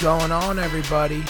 [0.00, 1.24] going on, everybody?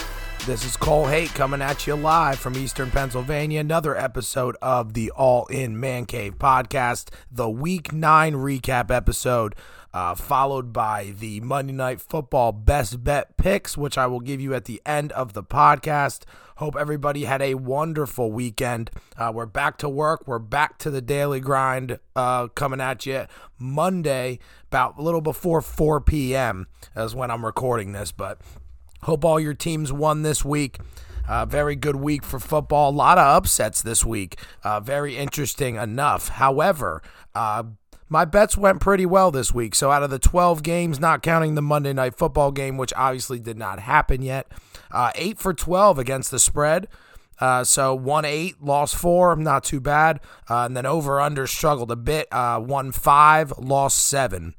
[0.44, 3.60] This is Cole Haight coming at you live from Eastern Pennsylvania.
[3.60, 9.54] Another episode of the All In Man Cave podcast, the Week 9 recap episode,
[9.94, 14.52] uh, followed by the Monday Night Football best bet picks, which I will give you
[14.54, 16.24] at the end of the podcast.
[16.58, 18.90] Hope everybody had a wonderful weekend.
[19.16, 20.26] Uh, we're back to work.
[20.26, 23.26] We're back to the daily grind uh, coming at you
[23.58, 26.66] Monday, about a little before 4 p.m.
[26.96, 28.40] is when I'm recording this, but
[29.02, 30.78] Hope all your teams won this week.
[31.28, 32.90] Uh, very good week for football.
[32.90, 34.38] A lot of upsets this week.
[34.64, 36.28] Uh, very interesting enough.
[36.28, 37.02] However,
[37.34, 37.64] uh,
[38.08, 39.74] my bets went pretty well this week.
[39.74, 43.38] So out of the 12 games, not counting the Monday night football game, which obviously
[43.38, 44.50] did not happen yet,
[44.90, 46.88] uh, 8 for 12 against the spread.
[47.40, 50.20] Uh, so 1 8, lost four, not too bad.
[50.50, 52.26] Uh, and then over under struggled a bit.
[52.32, 54.54] Uh, won five, lost seven.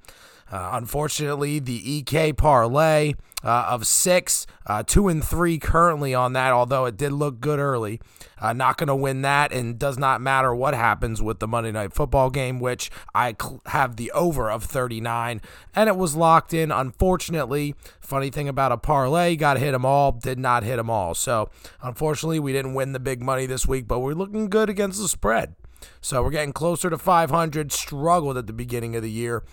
[0.52, 6.52] Uh, unfortunately, the EK parlay uh, of six, uh, two and three currently on that,
[6.52, 8.02] although it did look good early.
[8.42, 11.72] Uh, not going to win that, and does not matter what happens with the Monday
[11.72, 15.42] Night Football game, which I cl- have the over of 39,
[15.75, 16.72] and it was locked in.
[16.72, 21.14] Unfortunately, funny thing about a parlay, got hit them all, did not hit them all.
[21.14, 21.50] So,
[21.81, 25.09] unfortunately, we didn't win the big money this week, but we're looking good against the
[25.09, 25.55] spread.
[26.02, 29.44] So, we're getting closer to 500, struggled at the beginning of the year.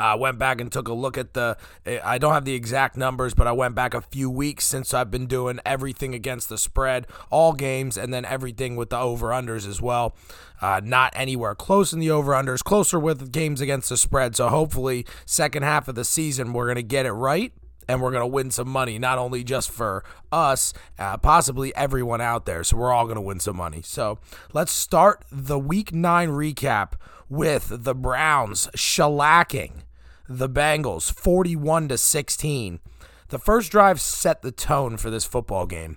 [0.00, 1.56] I went back and took a look at the.
[1.86, 5.10] I don't have the exact numbers, but I went back a few weeks since I've
[5.10, 9.68] been doing everything against the spread, all games, and then everything with the over unders
[9.68, 10.16] as well.
[10.60, 14.36] Uh, not anywhere close in the over unders, closer with games against the spread.
[14.36, 17.52] So hopefully, second half of the season, we're gonna get it right
[17.88, 22.20] and we're going to win some money, not only just for us, uh, possibly everyone
[22.20, 22.62] out there.
[22.62, 23.82] So we're all going to win some money.
[23.82, 24.20] So
[24.52, 26.92] let's start the week nine recap
[27.28, 29.72] with the Browns shellacking
[30.30, 32.78] the Bengals 41 to 16.
[33.30, 35.96] The first drive set the tone for this football game.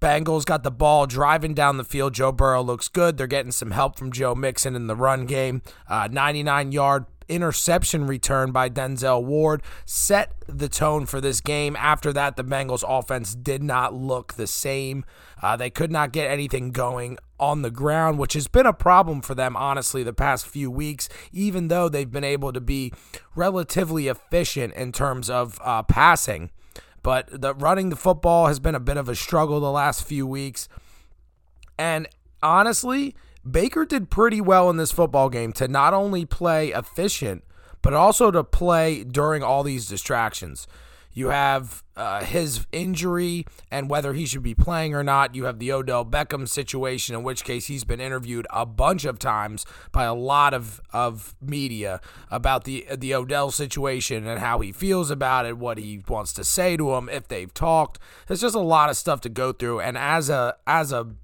[0.00, 2.14] Bengals got the ball driving down the field.
[2.14, 3.16] Joe Burrow looks good.
[3.16, 5.62] They're getting some help from Joe Mixon in the run game.
[5.88, 11.74] Uh, 99 yard interception return by Denzel Ward set the tone for this game.
[11.74, 15.04] After that, the Bengals offense did not look the same.
[15.42, 19.20] Uh, they could not get anything going on the ground, which has been a problem
[19.20, 22.92] for them, honestly, the past few weeks, even though they've been able to be
[23.34, 26.50] relatively efficient in terms of uh, passing.
[27.02, 30.26] But the running the football has been a bit of a struggle the last few
[30.26, 30.68] weeks.
[31.78, 32.08] And
[32.42, 33.14] honestly,
[33.48, 37.44] Baker did pretty well in this football game to not only play efficient,
[37.80, 40.66] but also to play during all these distractions.
[41.16, 45.34] You have uh, his injury and whether he should be playing or not.
[45.34, 49.18] You have the Odell Beckham situation, in which case he's been interviewed a bunch of
[49.18, 54.72] times by a lot of, of media about the the Odell situation and how he
[54.72, 57.98] feels about it, what he wants to say to him, if they've talked.
[58.26, 61.14] There's just a lot of stuff to go through, and as a as a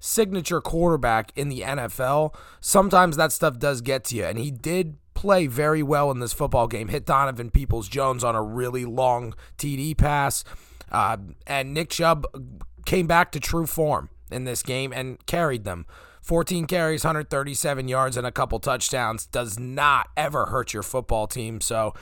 [0.00, 4.96] signature quarterback in the NFL, sometimes that stuff does get to you, and he did
[5.22, 6.88] play very well in this football game.
[6.88, 10.42] Hit Donovan Peoples Jones on a really long TD pass.
[10.90, 11.16] Uh,
[11.46, 12.26] and Nick Chubb
[12.86, 15.86] came back to true form in this game and carried them.
[16.22, 21.60] 14 carries, 137 yards, and a couple touchdowns does not ever hurt your football team.
[21.60, 21.94] So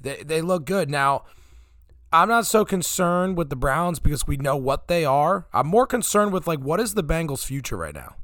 [0.00, 0.90] they, they look good.
[0.90, 1.22] Now,
[2.12, 5.46] I'm not so concerned with the Browns because we know what they are.
[5.52, 8.16] I'm more concerned with, like, what is the Bengals' future right now?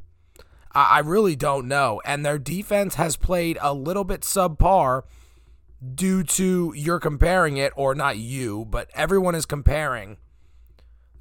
[0.73, 2.01] I really don't know.
[2.05, 5.03] And their defense has played a little bit subpar
[5.95, 10.19] due to you're comparing it, or not you, but everyone is comparing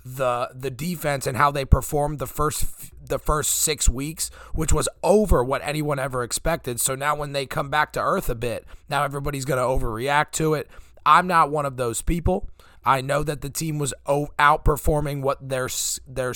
[0.06, 2.66] the the defense and how they performed the first
[3.08, 6.80] the first six weeks, which was over what anyone ever expected.
[6.80, 10.32] So now when they come back to earth a bit, now everybody's going to overreact
[10.34, 10.70] to it.
[11.06, 12.50] I'm not one of those people.
[12.86, 15.70] I know that the team was outperforming what their
[16.08, 16.34] their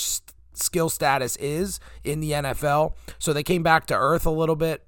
[0.57, 2.93] skill status is in the NFL.
[3.19, 4.87] So they came back to earth a little bit.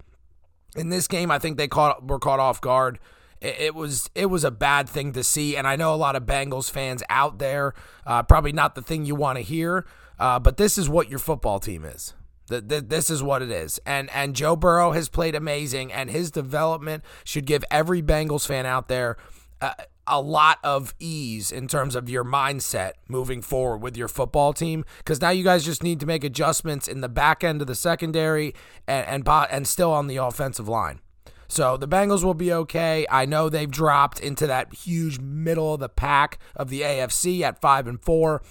[0.76, 3.00] In this game, I think they caught were caught off guard.
[3.42, 6.24] It, was it was a bad thing to see, and I know a lot of
[6.24, 7.74] Bengals fans out there.
[8.06, 9.86] Uh, probably not the thing you want to hear,
[10.20, 12.14] uh, but this is what your football team is.
[12.48, 17.04] This is what it is, and and Joe Burrow has played amazing, and his development
[17.24, 19.18] should give every Bengals fan out there
[19.62, 19.74] uh,
[20.08, 24.86] a lot of ease in terms of your mindset moving forward with your football team
[25.00, 27.76] because now you guys just need to make adjustments in the back end of the
[27.76, 28.54] secondary
[28.88, 31.00] and, and and still on the offensive line.
[31.48, 33.06] So the Bengals will be okay.
[33.10, 37.62] I know they've dropped into that huge middle of the pack of the AFC at
[37.62, 38.42] 5 and 4,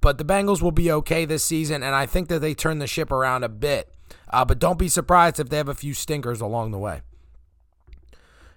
[0.00, 2.86] but the Bengals will be okay this season and I think that they turn the
[2.86, 3.92] ship around a bit.
[4.30, 7.02] Uh, but don't be surprised if they have a few stinkers along the way.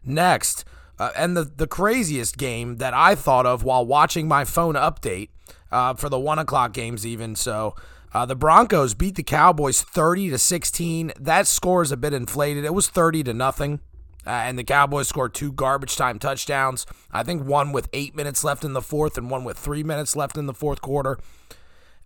[0.03, 0.65] Next,
[0.97, 5.29] Uh, and the, the craziest game that I thought of while watching my phone update
[5.71, 7.75] uh, for the one o'clock games, even so,
[8.13, 11.11] uh, the Broncos beat the Cowboys 30 to 16.
[11.19, 12.63] That score is a bit inflated.
[12.63, 13.81] It was 30 to nothing.
[14.25, 16.85] Uh, and the Cowboys scored two garbage time touchdowns.
[17.11, 20.15] I think one with eight minutes left in the fourth and one with three minutes
[20.15, 21.19] left in the fourth quarter.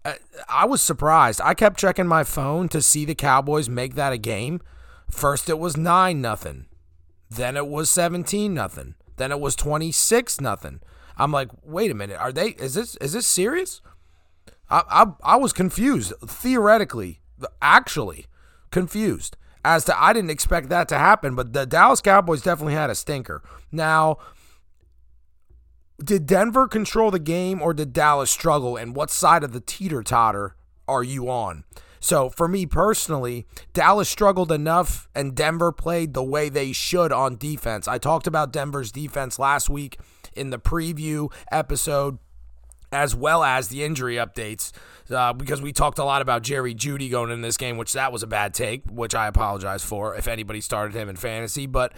[0.04, 0.16] Uh,
[0.50, 1.40] I was surprised.
[1.44, 4.62] I kept checking my phone to see the Cowboys make that a game.
[5.10, 6.66] First it was 9 nothing.
[7.30, 8.96] Then it was 17 nothing.
[9.18, 10.80] Then it was 26 nothing.
[11.18, 12.18] I'm like, "Wait a minute.
[12.18, 13.82] Are they is this is this serious?"
[14.70, 17.22] I I I was confused theoretically,
[17.62, 18.26] actually
[18.72, 19.36] confused
[19.66, 22.96] as to I didn't expect that to happen, but the Dallas Cowboys definitely had a
[22.96, 23.44] stinker.
[23.72, 24.18] Now,
[26.04, 28.78] did Denver control the game or did Dallas struggle?
[28.78, 30.56] And what side of the teeter totter
[30.88, 31.66] are you on?
[32.00, 37.36] So, for me personally, Dallas struggled enough and Denver played the way they should on
[37.38, 37.88] defense.
[37.88, 40.00] I talked about Denver's defense last week
[40.34, 42.20] in the preview episode
[42.92, 44.72] as well as the injury updates
[45.12, 48.12] uh, because we talked a lot about Jerry Jeudy going in this game, which that
[48.12, 51.68] was a bad take, which I apologize for if anybody started him in fantasy.
[51.68, 51.94] But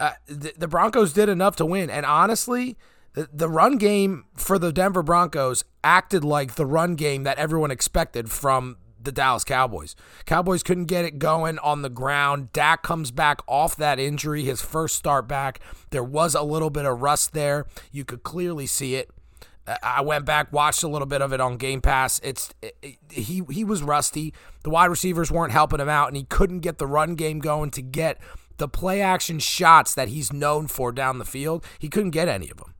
[0.00, 2.76] uh, the, the Broncos did enough to win, and honestly,
[3.14, 7.70] the, the run game for the Denver Broncos acted like the run game that everyone
[7.70, 9.94] expected from the Dallas Cowboys.
[10.26, 12.52] Cowboys couldn't get it going on the ground.
[12.52, 15.60] Dak comes back off that injury, his first start back.
[15.90, 17.66] There was a little bit of rust there.
[17.90, 19.10] You could clearly see it.
[19.82, 22.20] I went back, watched a little bit of it on Game Pass.
[22.24, 24.34] It's it, it, he he was rusty.
[24.64, 27.70] The wide receivers weren't helping him out, and he couldn't get the run game going
[27.72, 28.20] to get
[28.56, 31.64] the play action shots that he's known for down the field.
[31.78, 32.74] He couldn't get any of them,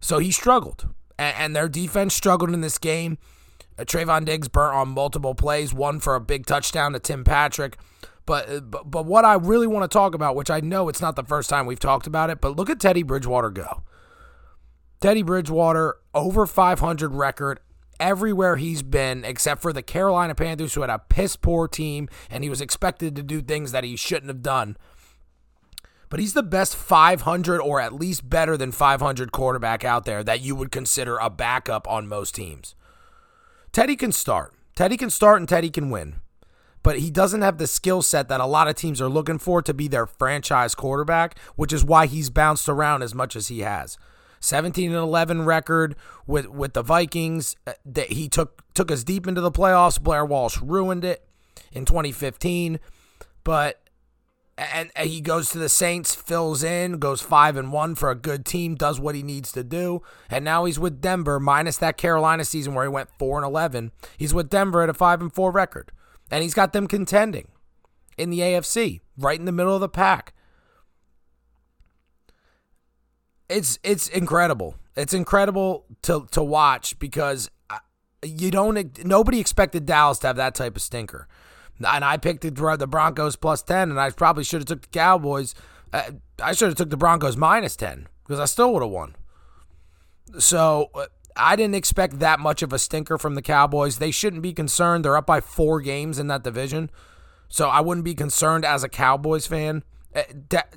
[0.00, 0.88] so he struggled.
[1.18, 3.18] And, and their defense struggled in this game.
[3.78, 7.76] Uh, Trevon Diggs burnt on multiple plays, one for a big touchdown to Tim Patrick.
[8.24, 11.00] But, uh, but but what I really want to talk about, which I know it's
[11.00, 13.82] not the first time we've talked about it, but look at Teddy Bridgewater go.
[15.00, 17.60] Teddy Bridgewater, over 500 record
[18.00, 22.42] everywhere he's been, except for the Carolina Panthers, who had a piss poor team, and
[22.42, 24.76] he was expected to do things that he shouldn't have done.
[26.08, 30.40] But he's the best 500 or at least better than 500 quarterback out there that
[30.40, 32.74] you would consider a backup on most teams.
[33.76, 34.54] Teddy can start.
[34.74, 36.16] Teddy can start and Teddy can win.
[36.82, 39.60] But he doesn't have the skill set that a lot of teams are looking for
[39.60, 43.58] to be their franchise quarterback, which is why he's bounced around as much as he
[43.58, 43.98] has.
[44.40, 45.94] 17 and 11 record
[46.26, 47.54] with with the Vikings.
[47.66, 50.00] Uh, that he took took us deep into the playoffs.
[50.00, 51.28] Blair Walsh ruined it
[51.70, 52.80] in 2015,
[53.44, 53.85] but
[54.56, 58.44] and, he goes to the Saints, fills in, goes five and one for a good
[58.44, 62.44] team, does what he needs to do, and now he's with Denver, minus that Carolina
[62.44, 63.92] season where he went four and eleven.
[64.16, 65.92] He's with Denver at a five and four record,
[66.30, 67.48] and he's got them contending
[68.16, 70.32] in the AFC, right in the middle of the pack
[73.48, 74.76] it's it's incredible.
[74.96, 77.78] It's incredible to to watch because uh,
[78.22, 81.28] you don't nobody expected Dallas to have that type of stinker.
[81.78, 85.54] And I picked the Broncos plus 10 and I probably should have took the Cowboys.
[85.92, 86.12] Uh,
[86.42, 89.14] I should have took the Broncos minus 10 because I still would have won.
[90.38, 91.06] So uh,
[91.36, 93.98] I didn't expect that much of a stinker from the Cowboys.
[93.98, 95.04] They shouldn't be concerned.
[95.04, 96.90] They're up by 4 games in that division.
[97.48, 99.84] So I wouldn't be concerned as a Cowboys fan.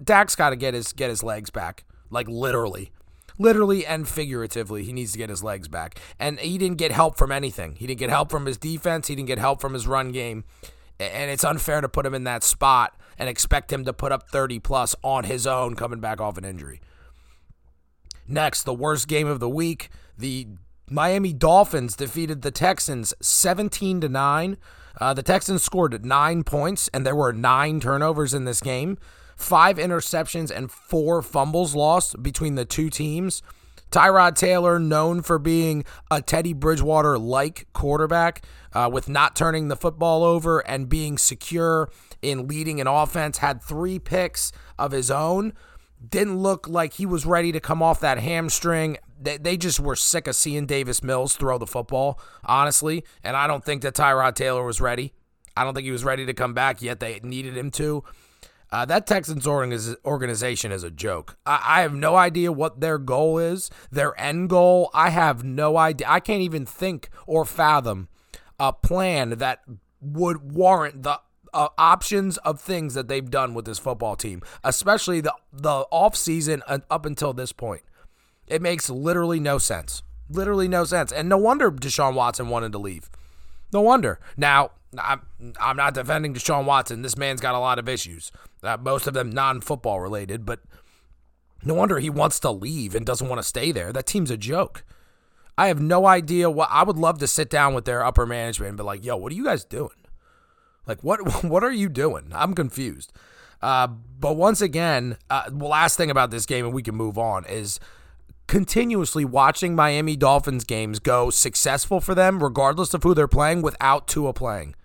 [0.03, 2.91] Dak's got to get his get his legs back like literally.
[3.37, 5.97] Literally and figuratively, he needs to get his legs back.
[6.19, 7.75] And he didn't get help from anything.
[7.75, 9.07] He didn't get help from his defense.
[9.07, 10.43] He didn't get help from his run game.
[10.99, 14.29] And it's unfair to put him in that spot and expect him to put up
[14.29, 16.81] 30 plus on his own coming back off an injury.
[18.27, 19.89] Next, the worst game of the week.
[20.17, 20.47] The
[20.89, 24.57] Miami Dolphins defeated the Texans 17 to 9.
[24.99, 28.97] Uh, the Texans scored nine points, and there were nine turnovers in this game
[29.39, 33.41] five interceptions and four fumbles lost between the two teams.
[33.91, 39.75] Tyrod Taylor, known for being a Teddy Bridgewater like quarterback, uh, with not turning the
[39.75, 41.89] football over and being secure
[42.21, 45.53] in leading an offense, had three picks of his own.
[46.07, 48.97] Didn't look like he was ready to come off that hamstring.
[49.19, 53.03] They, they just were sick of seeing Davis Mills throw the football, honestly.
[53.23, 55.13] And I don't think that Tyrod Taylor was ready.
[55.57, 58.03] I don't think he was ready to come back, yet they needed him to.
[58.71, 61.37] Uh, that Texans organization is a joke.
[61.45, 64.91] I, I, have no idea what their goal is, their end goal.
[64.93, 66.05] I have no idea.
[66.07, 68.09] I can't even think or fathom
[68.59, 69.61] a plan that
[70.01, 71.19] would warrant the
[71.53, 76.15] uh, options of things that they've done with this football team, especially the the off
[76.15, 77.81] season up until this point.
[78.47, 80.03] It makes literally no sense.
[80.29, 81.11] Literally no sense.
[81.11, 83.09] And no wonder Deshaun Watson wanted to leave.
[83.71, 84.19] No wonder.
[84.37, 85.21] Now, I'm,
[85.59, 87.01] I'm not defending Deshaun Watson.
[87.03, 88.31] This man's got a lot of issues,
[88.63, 90.59] uh, most of them non football related, but
[91.63, 93.91] No wonder he wants to leave and doesn't want to stay there.
[93.91, 94.83] That team's a joke.
[95.57, 98.69] I have no idea what I would love to sit down with their upper management
[98.69, 99.89] and be like, "Yo, what are you guys doing?
[100.87, 102.31] Like, what what are you doing?
[102.33, 103.11] I'm confused."
[103.61, 107.17] Uh, but once again, uh, the last thing about this game, and we can move
[107.17, 107.77] on, is
[108.47, 114.07] continuously watching Miami Dolphins games go successful for them, regardless of who they're playing, without
[114.07, 114.75] Tua playing.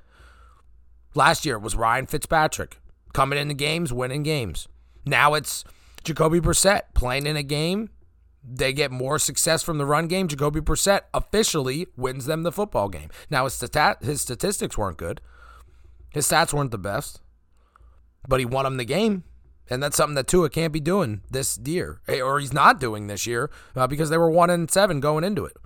[1.14, 2.80] Last year was Ryan Fitzpatrick
[3.14, 4.68] coming into games, winning games.
[5.06, 5.64] Now it's
[6.02, 7.88] Jacoby Brissett playing in a game
[8.46, 10.28] they get more success from the run game.
[10.28, 13.08] Jacoby Brissett officially wins them the football game.
[13.30, 15.20] Now his stat his statistics weren't good.
[16.10, 17.20] His stats weren't the best,
[18.28, 19.24] but he won them the game,
[19.68, 23.06] and that's something that Tua can't be doing this year, eh, or he's not doing
[23.06, 25.56] this year uh, because they were one and seven going into it.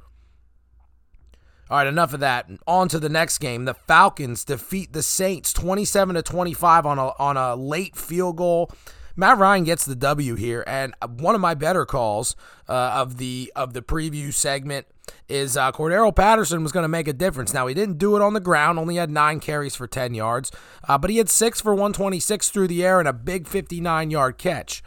[1.70, 2.48] All right, enough of that.
[2.66, 3.66] On to the next game.
[3.66, 8.70] The Falcons defeat the Saints 27 to 25 on a on a late field goal.
[9.16, 12.36] Matt Ryan gets the W here, and one of my better calls
[12.68, 14.86] uh, of the of the preview segment
[15.28, 17.52] is uh, Cordarrelle Patterson was going to make a difference.
[17.52, 20.52] Now he didn't do it on the ground; only had nine carries for ten yards,
[20.88, 24.38] uh, but he had six for 126 through the air and a big 59 yard
[24.38, 24.84] catch.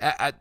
[0.00, 0.36] At,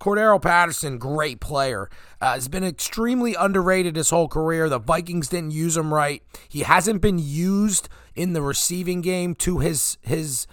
[0.00, 1.88] Cordarrelle Patterson, great player,
[2.24, 4.70] uh, has been extremely underrated his whole career.
[4.70, 6.22] The Vikings didn't use him right.
[6.48, 10.46] He hasn't been used in the receiving game to his his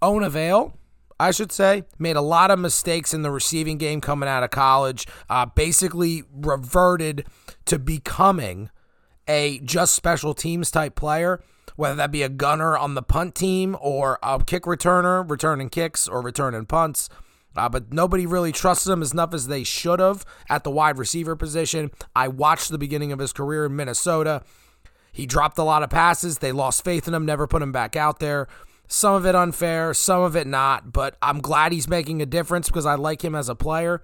[0.00, 0.72] own avail.
[1.18, 4.48] I should say, made a lot of mistakes in the receiving game coming out of
[4.48, 5.06] college.
[5.28, 7.26] Uh, basically reverted
[7.66, 8.70] to becoming
[9.28, 11.42] a just special teams type player,
[11.76, 16.08] whether that be a gunner on the punt team or a kick returner, returning kicks
[16.08, 17.10] or returning punts.
[17.56, 20.98] Uh, but nobody really trusts him as enough as they should have at the wide
[20.98, 21.90] receiver position.
[22.14, 24.42] I watched the beginning of his career in Minnesota.
[25.12, 26.38] He dropped a lot of passes.
[26.38, 28.46] They lost faith in him, never put him back out there.
[28.86, 32.68] Some of it unfair, some of it not, but I'm glad he's making a difference
[32.68, 34.02] because I like him as a player.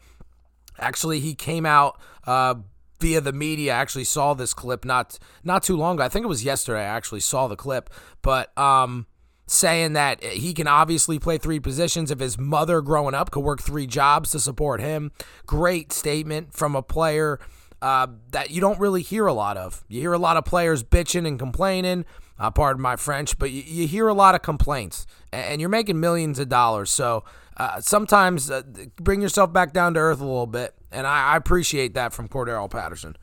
[0.78, 2.54] Actually, he came out uh,
[3.00, 3.72] via the media.
[3.72, 6.04] I actually saw this clip not not too long ago.
[6.04, 6.80] I think it was yesterday.
[6.80, 7.90] I actually saw the clip,
[8.22, 9.06] but um,
[9.46, 13.62] saying that he can obviously play three positions if his mother growing up could work
[13.62, 15.12] three jobs to support him.
[15.46, 17.38] Great statement from a player
[17.80, 19.84] uh, that you don't really hear a lot of.
[19.88, 22.04] You hear a lot of players bitching and complaining
[22.38, 25.98] uh, pardon my French, but you, you, hear a lot of complaints, and you're making
[25.98, 26.90] millions of dollars.
[26.90, 27.24] So
[27.56, 28.62] uh, sometimes uh,
[28.96, 32.28] bring yourself back down to earth a little bit, and I, I appreciate that from
[32.28, 33.16] Cordarrelle Patterson.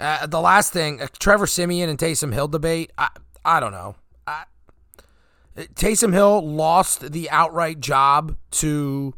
[0.00, 2.92] Uh, the last thing, uh, Trevor Siemian and Taysom Hill debate.
[2.96, 3.08] I
[3.44, 3.96] I don't know.
[5.74, 9.12] Taysom Hill lost the outright job to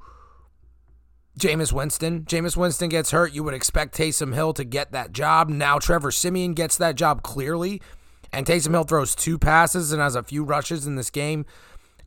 [1.38, 2.22] Jameis Winston.
[2.24, 3.32] Jameis Winston gets hurt.
[3.32, 5.48] You would expect Taysom Hill to get that job.
[5.48, 7.82] Now Trevor Siemian gets that job clearly.
[8.32, 11.44] And Taysom Hill throws two passes and has a few rushes in this game.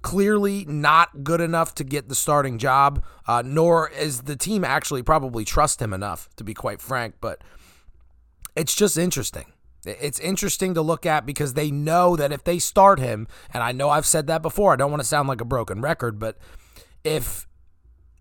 [0.01, 5.01] Clearly not good enough to get the starting job, uh, nor is the team actually
[5.01, 7.15] probably trust him enough, to be quite frank.
[7.21, 7.41] But
[8.55, 9.52] it's just interesting.
[9.85, 13.71] It's interesting to look at because they know that if they start him, and I
[13.71, 16.37] know I've said that before, I don't want to sound like a broken record, but
[17.03, 17.47] if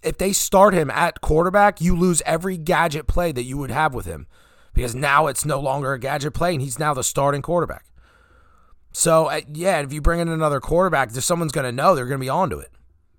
[0.02, 3.95] if they start him at quarterback, you lose every gadget play that you would have
[3.95, 4.26] with him
[4.75, 7.85] because now it's no longer a gadget play and he's now the starting quarterback.
[8.90, 12.07] So uh, yeah, if you bring in another quarterback, there's someone's going to know they're
[12.07, 12.71] going to be onto it.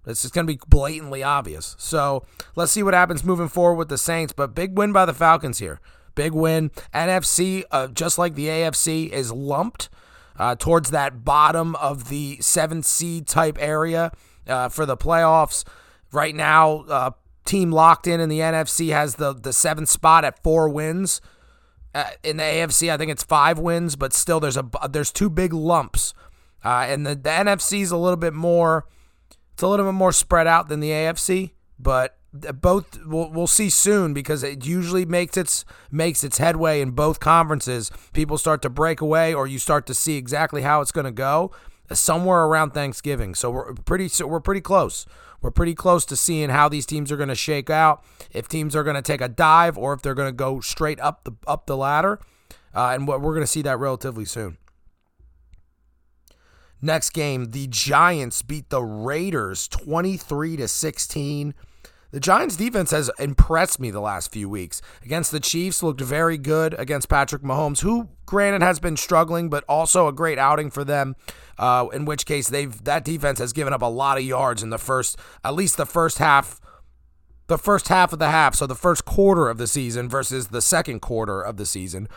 [0.05, 1.75] It's just going to be blatantly obvious.
[1.79, 4.33] So let's see what happens moving forward with the Saints.
[4.33, 5.79] But big win by the Falcons here.
[6.15, 6.71] Big win.
[6.93, 9.89] NFC, uh, just like the AFC, is lumped
[10.37, 14.11] uh, towards that bottom of the seventh seed type area
[14.47, 15.63] uh, for the playoffs.
[16.11, 17.11] Right now, uh,
[17.45, 21.21] team locked in in the NFC has the the seventh spot at four wins.
[21.95, 25.29] Uh, in the AFC, I think it's five wins, but still there's a there's two
[25.29, 26.13] big lumps,
[26.63, 28.87] uh, and the, the NFC is a little bit more.
[29.53, 33.69] It's a little bit more spread out than the AFC, but both we'll, we'll see
[33.69, 37.91] soon because it usually makes its makes its headway in both conferences.
[38.11, 41.11] People start to break away, or you start to see exactly how it's going to
[41.11, 41.51] go
[41.91, 43.35] somewhere around Thanksgiving.
[43.35, 45.05] So we're pretty so we're pretty close.
[45.41, 48.03] We're pretty close to seeing how these teams are going to shake out.
[48.31, 50.99] If teams are going to take a dive or if they're going to go straight
[51.01, 52.19] up the up the ladder,
[52.73, 54.57] uh, and we're going to see that relatively soon.
[56.81, 61.53] Next game, the Giants beat the Raiders 23 to 16.
[62.13, 64.83] The Giants defense has impressed me the last few weeks.
[65.03, 69.63] Against the Chiefs, looked very good against Patrick Mahomes, who granted has been struggling, but
[69.67, 71.15] also a great outing for them.
[71.57, 74.69] Uh, in which case, they've that defense has given up a lot of yards in
[74.69, 76.61] the first, at least the first half,
[77.47, 78.53] the first half of the half.
[78.53, 82.07] So the first quarter of the season versus the second quarter of the season.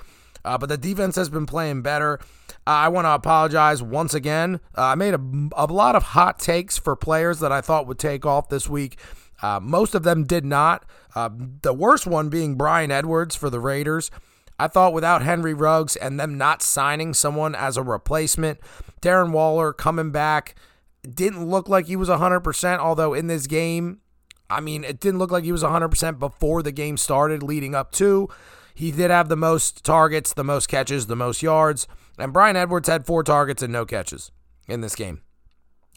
[0.44, 2.20] Uh, but the defense has been playing better.
[2.66, 4.60] Uh, I want to apologize once again.
[4.76, 5.20] Uh, I made a,
[5.56, 8.98] a lot of hot takes for players that I thought would take off this week.
[9.42, 10.84] Uh, most of them did not.
[11.14, 11.30] Uh,
[11.62, 14.10] the worst one being Bryan Edwards for the Raiders.
[14.58, 18.58] I thought without Henry Ruggs and them not signing someone as a replacement,
[19.02, 20.54] Darren Waller coming back
[21.02, 24.00] didn't look like he was 100%, although in this game,
[24.48, 27.92] I mean, it didn't look like he was 100% before the game started leading up
[27.92, 28.28] to.
[28.74, 31.86] He did have the most targets, the most catches, the most yards,
[32.18, 34.30] and Bryan Edwards had four targets and no catches
[34.68, 35.22] in this game.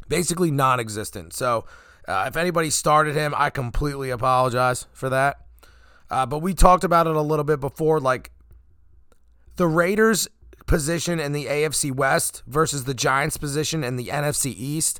[0.07, 1.33] Basically non existent.
[1.33, 1.65] So,
[2.09, 5.41] uh, if anybody started him, I completely apologize for that.
[6.09, 7.99] Uh, but we talked about it a little bit before.
[7.99, 8.31] Like
[9.57, 10.27] the Raiders'
[10.65, 14.99] position in the AFC West versus the Giants' position in the NFC East,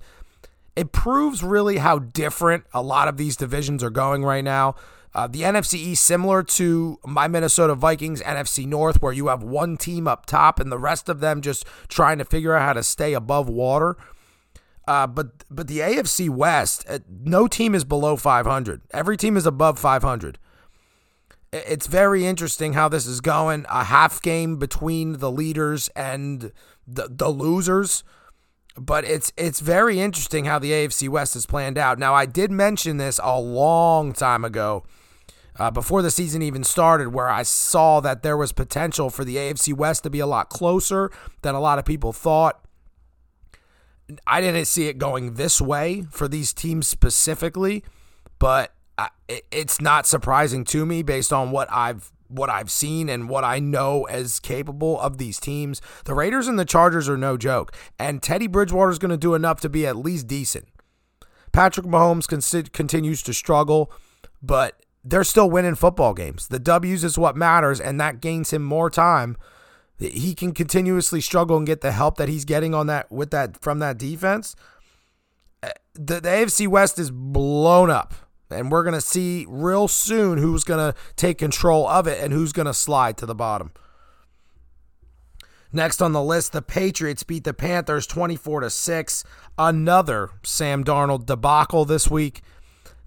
[0.75, 4.75] it proves really how different a lot of these divisions are going right now.
[5.15, 9.77] Uh, the NFC East, similar to my Minnesota Vikings NFC North, where you have one
[9.77, 12.83] team up top and the rest of them just trying to figure out how to
[12.83, 13.97] stay above water.
[14.89, 18.81] Uh, but but the AFC West, uh, no team is below 500.
[18.89, 20.39] Every team is above 500.
[21.53, 23.67] It's very interesting how this is going.
[23.69, 26.51] A half game between the leaders and
[26.87, 28.03] the the losers,
[28.75, 31.99] but it's it's very interesting how the AFC West is planned out.
[31.99, 34.83] Now I did mention this a long time ago.
[35.59, 39.35] Uh, before the season even started, where I saw that there was potential for the
[39.35, 41.11] AFC West to be a lot closer
[41.43, 42.65] than a lot of people thought.
[44.25, 47.83] I didn't see it going this way for these teams specifically,
[48.39, 48.73] but
[49.51, 53.57] it's not surprising to me based on what I've what I've seen and what I
[53.57, 55.81] know as capable of these teams.
[56.05, 59.33] The Raiders and the Chargers are no joke, and Teddy Bridgewater is going to do
[59.33, 60.67] enough to be at least decent.
[61.51, 63.91] Patrick Mahomes con- continues to struggle,
[64.43, 66.47] but they're still winning football games.
[66.47, 69.35] The W's is what matters, and that gains him more time
[69.99, 73.61] he can continuously struggle and get the help that he's getting on that with that
[73.61, 74.55] from that defense.
[75.61, 78.13] Uh, the, the AFC West is blown up,
[78.49, 82.73] and we're gonna see real soon who's gonna take control of it and who's gonna
[82.73, 83.71] slide to the bottom.
[85.71, 89.23] Next on the list, the Patriots beat the Panthers 24 to 6.
[89.57, 92.41] Another Sam Darnold debacle this week.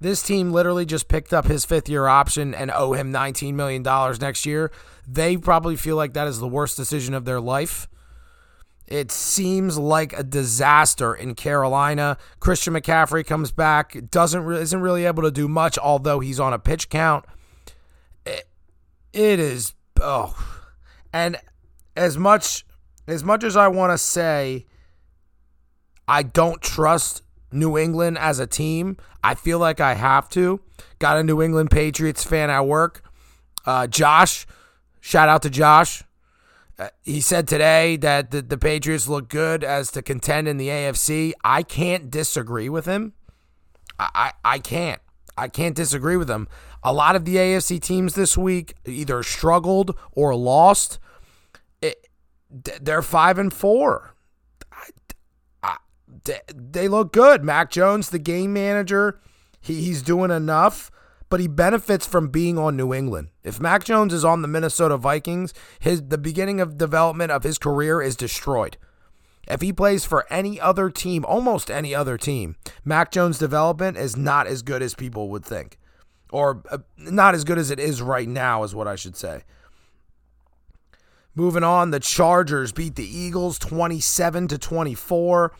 [0.00, 3.82] This team literally just picked up his fifth year option and owe him $19 million
[4.20, 4.70] next year.
[5.06, 7.88] They probably feel like that is the worst decision of their life.
[8.86, 12.18] It seems like a disaster in Carolina.
[12.40, 16.58] Christian McCaffrey comes back, doesn't isn't really able to do much, although he's on a
[16.58, 17.24] pitch count.
[18.26, 18.46] it,
[19.12, 20.36] it is oh,
[21.12, 21.36] and
[21.96, 22.66] as much
[23.06, 24.66] as much as I want to say,
[26.06, 28.96] I don't trust New England as a team.
[29.22, 30.60] I feel like I have to.
[30.98, 33.02] Got a New England Patriots fan at work.
[33.64, 34.46] Uh, Josh,
[35.02, 36.02] shout out to Josh.
[36.78, 40.68] Uh, he said today that the, the Patriots look good as to contend in the
[40.68, 41.32] AFC.
[41.44, 43.12] I can't disagree with him.
[43.98, 45.02] I, I, I can't.
[45.36, 46.48] I can't disagree with him.
[46.82, 50.98] A lot of the AFC teams this week either struggled or lost.
[51.82, 52.08] It,
[52.50, 54.12] they're five and four
[56.54, 57.44] they look good.
[57.44, 59.20] Mac Jones, the game manager,
[59.60, 60.90] he, he's doing enough,
[61.32, 63.28] but he benefits from being on New England.
[63.42, 67.56] If Mac Jones is on the Minnesota Vikings, his the beginning of development of his
[67.56, 68.76] career is destroyed.
[69.48, 74.14] If he plays for any other team, almost any other team, Mac Jones' development is
[74.14, 75.78] not as good as people would think.
[76.30, 79.44] Or uh, not as good as it is right now, is what I should say.
[81.34, 85.54] Moving on, the Chargers beat the Eagles 27 to 24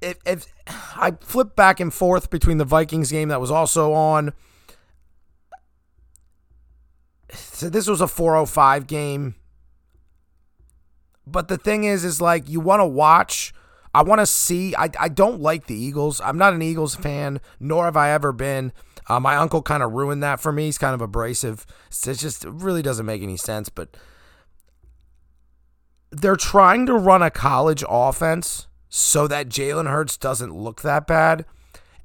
[0.00, 4.32] if, if I flip back and forth between the Vikings game that was also on.
[7.32, 9.34] So this was a 405 game.
[11.26, 13.54] But the thing is, is like you want to watch.
[13.94, 14.74] I want to see.
[14.74, 16.20] I, I don't like the Eagles.
[16.20, 18.72] I'm not an Eagles fan, nor have I ever been.
[19.08, 20.66] Uh, my uncle kind of ruined that for me.
[20.66, 21.66] He's kind of abrasive.
[22.06, 23.68] It just really doesn't make any sense.
[23.68, 23.96] But
[26.10, 31.46] they're trying to run a college offense so that Jalen Hurts doesn't look that bad.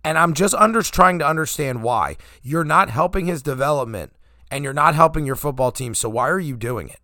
[0.04, 2.16] And I'm just under trying to understand why.
[2.44, 4.14] You're not helping his development
[4.52, 5.96] and you're not helping your football team.
[5.96, 7.00] So why are you doing it?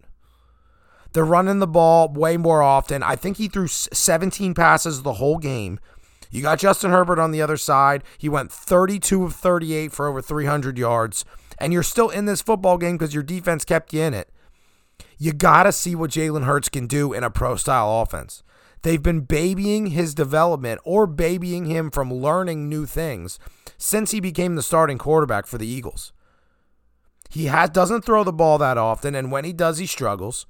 [1.13, 3.01] They're running the ball way more often.
[3.03, 5.79] I think he threw 17 passes the whole game.
[6.29, 8.03] You got Justin Herbert on the other side.
[8.17, 11.25] He went 32 of 38 for over 300 yards.
[11.57, 14.29] And you're still in this football game because your defense kept you in it.
[15.17, 18.43] You got to see what Jalen Hurts can do in a pro style offense.
[18.83, 23.37] They've been babying his development or babying him from learning new things
[23.77, 26.13] since he became the starting quarterback for the Eagles.
[27.29, 30.45] He has, doesn't throw the ball that often, and when he does, he struggles.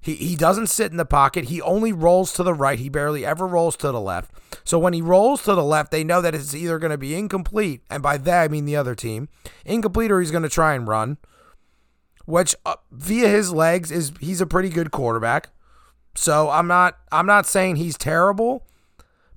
[0.00, 1.46] He, he doesn't sit in the pocket.
[1.46, 2.78] He only rolls to the right.
[2.78, 4.32] He barely ever rolls to the left.
[4.64, 7.14] So when he rolls to the left, they know that it's either going to be
[7.14, 9.28] incomplete, and by that I mean the other team,
[9.64, 11.18] incomplete, or he's going to try and run.
[12.26, 15.50] Which uh, via his legs is he's a pretty good quarterback.
[16.14, 18.66] So I'm not I'm not saying he's terrible,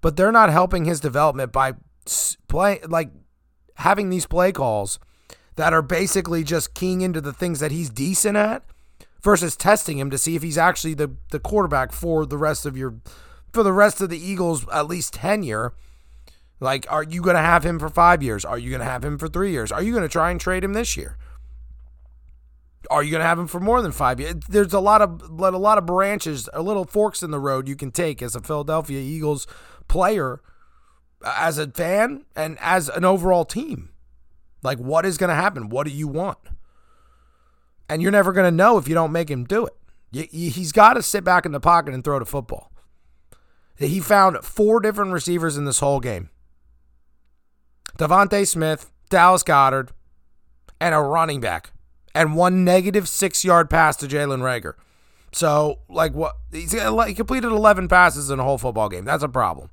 [0.01, 1.73] but they're not helping his development by
[2.47, 3.11] play like
[3.75, 4.99] having these play calls
[5.55, 8.63] that are basically just keying into the things that he's decent at
[9.21, 12.77] versus testing him to see if he's actually the, the quarterback for the rest of
[12.77, 12.95] your
[13.51, 15.73] for the rest of the Eagles at least tenure.
[16.59, 18.43] Like, are you going to have him for five years?
[18.43, 19.71] Are you going to have him for three years?
[19.71, 21.17] Are you going to try and trade him this year?
[22.89, 24.35] Are you going to have him for more than five years?
[24.47, 27.75] There's a lot of a lot of branches, a little forks in the road you
[27.75, 29.47] can take as a Philadelphia Eagles
[29.87, 30.41] player,
[31.25, 33.89] as a fan, and as an overall team.
[34.63, 35.69] Like, what is going to happen?
[35.69, 36.39] What do you want?
[37.89, 39.73] And you're never going to know if you don't make him do it.
[40.31, 42.71] He's got to sit back in the pocket and throw the football.
[43.77, 46.29] He found four different receivers in this whole game
[47.97, 49.89] DeVonta Smith, Dallas Goedert,
[50.79, 51.71] and a running back,
[52.17, 54.73] and one negative six yard pass to Jalen Reagor.
[55.31, 56.35] So, like, what?
[56.51, 59.05] He's, he completed 11 passes in a whole football game.
[59.05, 59.69] That's a problem.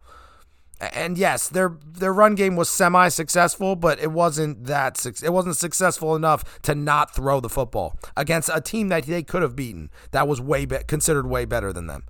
[0.80, 5.56] And yes, their their run game was semi successful, but it wasn't that it wasn't
[5.56, 9.88] successful enough to not throw the football against a team that they could have beaten.
[10.10, 12.04] That was way be- considered way better than them.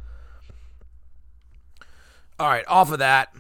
[2.40, 3.33] All right, off of that.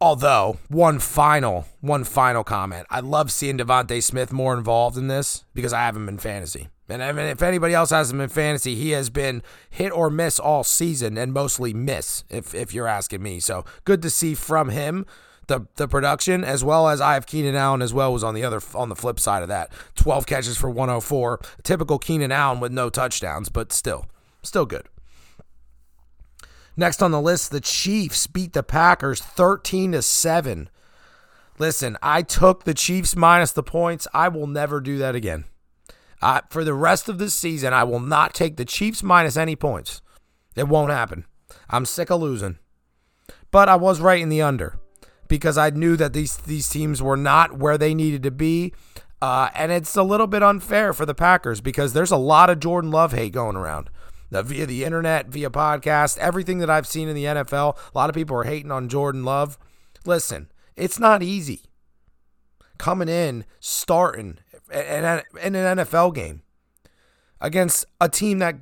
[0.00, 5.44] Although one final one final comment, I love seeing DeVonta Smith more involved in this
[5.54, 6.68] because I have him in fantasy.
[6.88, 10.10] And I mean, if anybody else has him in fantasy, he has been hit or
[10.10, 13.40] miss all season and mostly miss, if, if you're asking me.
[13.40, 15.06] So good to see from him
[15.46, 18.44] the the production as well as I have Keenan Allen as well was on the
[18.44, 19.72] other on the flip side of that.
[19.94, 21.40] 12 catches for 104.
[21.62, 24.06] Typical Keenan Allen with no touchdowns, but still
[24.42, 24.88] still good.
[26.76, 30.68] Next on the list, the Chiefs beat the Packers 13 to 7.
[31.58, 34.06] Listen, I took the Chiefs minus the points.
[34.12, 35.44] I will never do that again.
[36.50, 40.02] For the rest of this season, I will not take the Chiefs minus any points.
[40.54, 41.24] It won't happen.
[41.70, 42.58] I'm sick of losing.
[43.50, 44.78] But I was right in the under
[45.28, 48.72] because I knew that these these teams were not where they needed to be.
[49.22, 52.60] Uh, and it's a little bit unfair for the Packers because there's a lot of
[52.60, 53.88] Jordan Love hate going around.
[54.30, 58.10] Now, via the internet, via podcast, everything that I've seen in the NFL, a lot
[58.10, 59.58] of people are hating on Jordan Love.
[60.04, 61.62] Listen, it's not easy
[62.78, 64.38] coming in, starting
[64.72, 66.42] in an NFL game
[67.40, 68.56] against a team that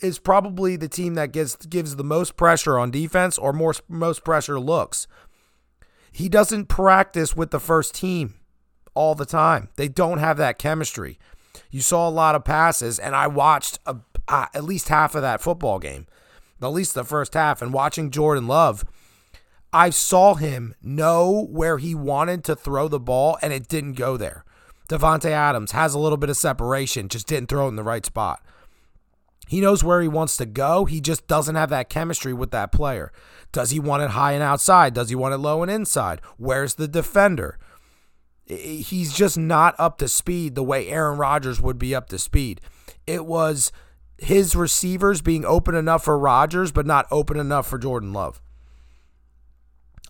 [0.00, 4.24] is probably the team that gets gives the most pressure on defense or more most
[4.24, 5.06] pressure looks.
[6.12, 8.34] He doesn't practice with the first team
[8.94, 9.68] all the time.
[9.76, 11.18] They don't have that chemistry.
[11.70, 13.96] You saw a lot of passes, and I watched a,
[14.30, 16.06] uh, at least half of that football game,
[16.62, 18.84] at least the first half, and watching Jordan Love.
[19.72, 24.16] I saw him know where he wanted to throw the ball, and it didn't go
[24.16, 24.44] there.
[24.88, 28.04] Davante Adams has a little bit of separation, just didn't throw it in the right
[28.04, 28.42] spot.
[29.46, 30.84] He knows where he wants to go.
[30.84, 33.12] He just doesn't have that chemistry with that player.
[33.50, 34.94] Does he want it high and outside?
[34.94, 36.20] Does he want it low and inside?
[36.36, 37.58] Where's the defender?
[38.46, 42.60] He's just not up to speed the way Aaron Rodgers would be up to speed.
[43.08, 43.72] It was
[44.20, 48.40] his receivers being open enough for Rodgers, but not open enough for Jordan Love.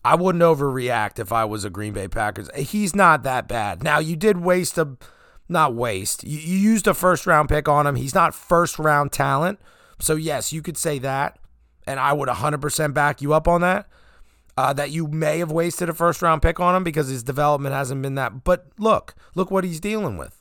[0.05, 2.49] I wouldn't overreact if I was a Green Bay Packers.
[2.57, 3.83] He's not that bad.
[3.83, 4.97] Now you did waste a
[5.49, 6.25] not waste.
[6.25, 7.97] You, you used a first round pick on him.
[7.97, 9.59] He's not first round talent.
[9.99, 11.39] So yes, you could say that
[11.87, 13.89] and I would 100% back you up on that.
[14.57, 17.75] Uh, that you may have wasted a first round pick on him because his development
[17.75, 18.45] hasn't been that.
[18.45, 20.40] But look, look what he's dealing with.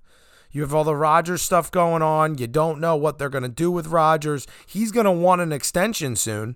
[0.51, 2.37] You have all the Rodgers stuff going on.
[2.37, 4.47] You don't know what they're going to do with Rodgers.
[4.65, 6.55] He's going to want an extension soon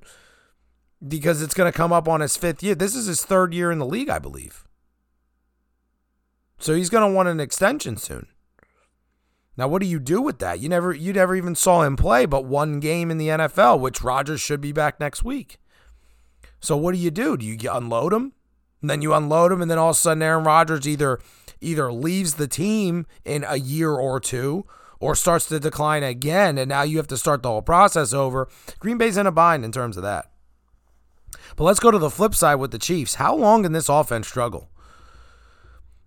[1.06, 2.76] because it's going to come up on his fifth year.
[2.76, 4.66] This is his third year in the league, I believe.
[6.58, 8.28] So he's going to want an extension soon.
[9.56, 10.60] Now, what do you do with that?
[10.60, 14.04] You never, you never even saw him play, but one game in the NFL, which
[14.04, 15.58] Rodgers should be back next week.
[16.60, 17.38] So what do you do?
[17.38, 18.34] Do you unload him?
[18.82, 21.20] And then you unload him, and then all of a sudden Aaron Rodgers either
[21.64, 24.66] either leaves the team in a year or two,
[25.00, 28.48] or starts to decline again, and now you have to start the whole process over.
[28.80, 30.32] Green Bay's in a bind in terms of that.
[31.56, 33.16] But let's go to the flip side with the Chiefs.
[33.16, 34.70] How long can this offense struggle?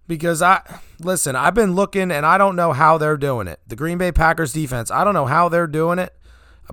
[0.08, 0.62] Because I
[1.00, 3.60] listen, I've been looking and I don't know how they're doing it.
[3.66, 6.14] The Green Bay Packers defense, I don't know how they're doing it,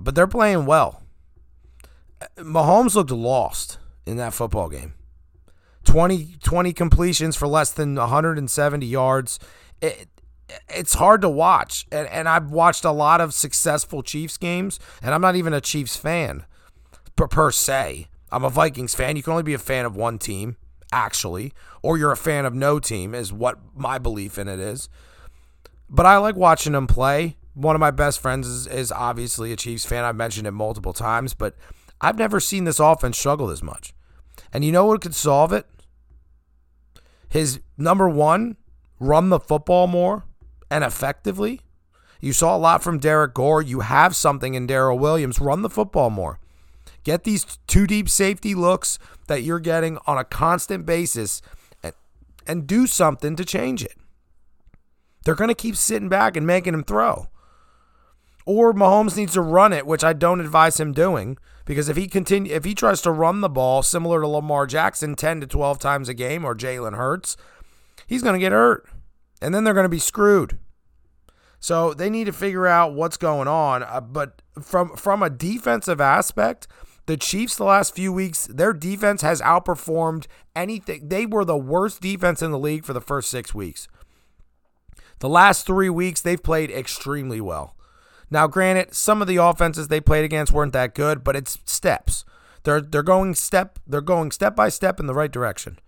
[0.00, 1.02] but they're playing well.
[2.38, 4.94] Mahomes looked lost in that football game.
[5.84, 9.38] 20, 20 completions for less than 170 yards.
[9.80, 10.08] It,
[10.68, 11.86] it's hard to watch.
[11.90, 15.60] And, and I've watched a lot of successful Chiefs games, and I'm not even a
[15.60, 16.44] Chiefs fan
[17.16, 18.08] per, per se.
[18.30, 19.16] I'm a Vikings fan.
[19.16, 20.56] You can only be a fan of one team,
[20.92, 24.88] actually, or you're a fan of no team, is what my belief in it is.
[25.88, 27.36] But I like watching them play.
[27.54, 30.04] One of my best friends is, is obviously a Chiefs fan.
[30.04, 31.56] I've mentioned it multiple times, but
[32.00, 33.94] I've never seen this offense struggle this much.
[34.52, 35.66] And you know what could solve it?
[37.34, 38.56] His number one,
[39.00, 40.22] run the football more
[40.70, 41.62] and effectively.
[42.20, 43.60] You saw a lot from Derrick Gore.
[43.60, 45.40] You have something in Darrel Williams.
[45.40, 46.38] Run the football more.
[47.02, 51.42] Get these two deep safety looks that you're getting on a constant basis
[51.82, 51.92] and,
[52.46, 53.96] and do something to change it.
[55.24, 57.26] They're going to keep sitting back and making him throw.
[58.46, 62.06] Or Mahomes needs to run it, which I don't advise him doing because if he
[62.06, 65.78] continue if he tries to run the ball similar to Lamar Jackson 10 to 12
[65.78, 67.36] times a game or Jalen Hurts,
[68.06, 68.88] he's going to get hurt.
[69.40, 70.58] And then they're going to be screwed.
[71.60, 75.98] So they need to figure out what's going on, uh, but from from a defensive
[75.98, 76.66] aspect,
[77.06, 81.08] the Chiefs the last few weeks, their defense has outperformed anything.
[81.08, 83.88] They were the worst defense in the league for the first 6 weeks.
[85.20, 87.74] The last 3 weeks they've played extremely well.
[88.34, 92.24] Now, granted, some of the offenses they played against weren't that good, but it's steps.
[92.64, 95.78] They're they're going step they're going step by step in the right direction.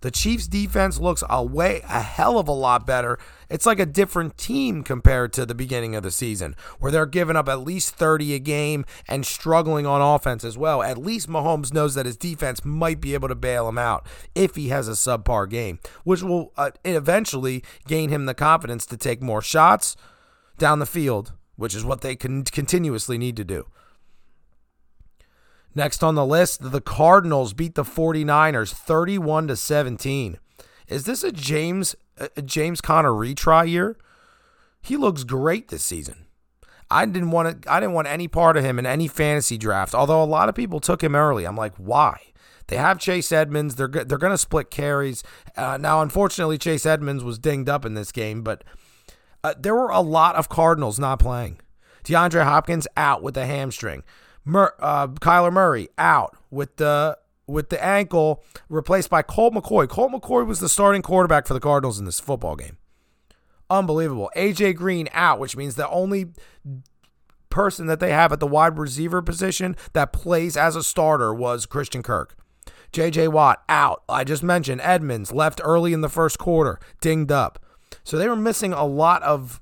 [0.00, 3.18] The Chiefs defense looks a way a hell of a lot better.
[3.50, 7.34] It's like a different team compared to the beginning of the season, where they're giving
[7.34, 10.84] up at least 30 a game and struggling on offense as well.
[10.84, 14.54] At least Mahomes knows that his defense might be able to bail him out if
[14.54, 19.20] he has a subpar game, which will uh, eventually gain him the confidence to take
[19.20, 19.96] more shots
[20.58, 23.66] down the field, which is what they can continuously need to do.
[25.74, 30.38] Next on the list, the Cardinals beat the 49ers 31 to 17.
[30.88, 33.98] Is this a James a James Conner retry year?
[34.80, 36.26] He looks great this season.
[36.90, 39.94] I didn't want to I didn't want any part of him in any fantasy draft,
[39.94, 41.44] although a lot of people took him early.
[41.44, 42.20] I'm like, "Why?"
[42.68, 43.74] They have Chase Edmonds.
[43.74, 45.22] They're they're going to split carries.
[45.56, 48.64] Uh, now, unfortunately, Chase Edmonds was dinged up in this game, but
[49.46, 51.60] uh, there were a lot of Cardinals not playing.
[52.04, 54.02] DeAndre Hopkins out with a hamstring.
[54.44, 59.88] Mur- uh, Kyler Murray out with the with the ankle, replaced by Colt McCoy.
[59.88, 62.76] Colt McCoy was the starting quarterback for the Cardinals in this football game.
[63.70, 64.32] Unbelievable.
[64.36, 66.32] AJ Green out, which means the only
[67.48, 71.66] person that they have at the wide receiver position that plays as a starter was
[71.66, 72.34] Christian Kirk.
[72.92, 74.02] JJ Watt out.
[74.08, 77.64] I just mentioned Edmonds left early in the first quarter, dinged up.
[78.06, 79.60] So they were missing a lot of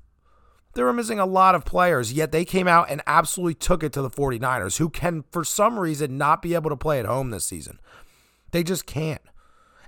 [0.74, 3.92] they were missing a lot of players, yet they came out and absolutely took it
[3.94, 7.30] to the 49ers, who can, for some reason, not be able to play at home
[7.30, 7.80] this season.
[8.50, 9.22] They just can't.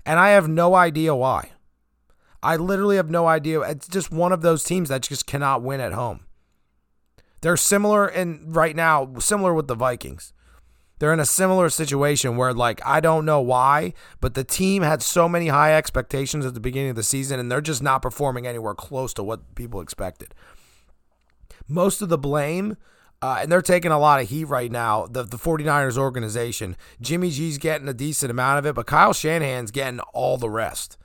[0.07, 1.51] And I have no idea why.
[2.43, 3.61] I literally have no idea.
[3.63, 6.21] It's just one of those teams that just cannot win at home.
[7.43, 10.33] They're similar and right now, similar with the Vikings.
[10.99, 15.03] They're in a similar situation where, like, I don't know why, but the team had
[15.03, 18.47] so many high expectations at the beginning of the season, and they're just not performing
[18.47, 20.35] anywhere close to what people expected
[21.69, 22.77] most of the blame.
[23.23, 26.77] Uh, and they're taking a lot of heat right now, the, the 49ers organization.
[27.01, 30.99] Jimmy G's getting a decent amount of it, but Kyle Shanahan's getting all the rest.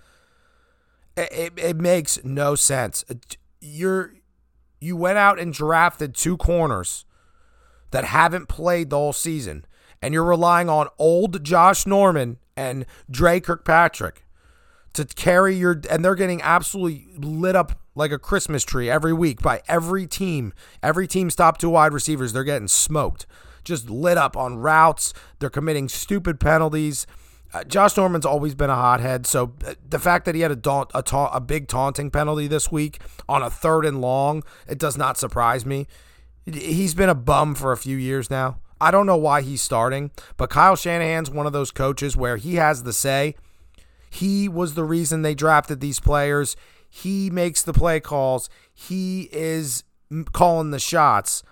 [1.16, 3.06] It, it, it makes no sense.
[3.10, 3.16] Uh,
[3.62, 4.14] you're
[4.82, 7.06] you went out and drafted two corners
[7.92, 9.64] that haven't played the whole season,
[10.02, 14.26] and you're relying on old Josh Norman and Dre Kirkpatrick
[14.94, 19.42] to carry your and they're getting absolutely lit up like a Christmas tree every week
[19.42, 20.54] by every team.
[20.82, 23.26] Every team's top two wide receivers, they're getting smoked.
[23.64, 25.14] Just lit up on routes.
[25.40, 27.06] They're committing stupid penalties.
[27.54, 30.56] Uh, Josh Norman's always been a hothead, so uh, the fact that he had a,
[30.56, 34.80] daunt, a, ta- a big taunting penalty this week on a third and long, it
[34.80, 35.86] does not surprise me.
[36.46, 38.60] He's been a bum for a few years now.
[38.82, 42.56] I don't know why he's starting, but Kyle Shanahan's one of those coaches where he
[42.56, 43.36] has the say.
[44.10, 46.58] He was the reason they drafted these players.
[46.90, 48.50] He makes the play calls.
[48.74, 49.84] He is
[50.34, 51.44] calling the shots.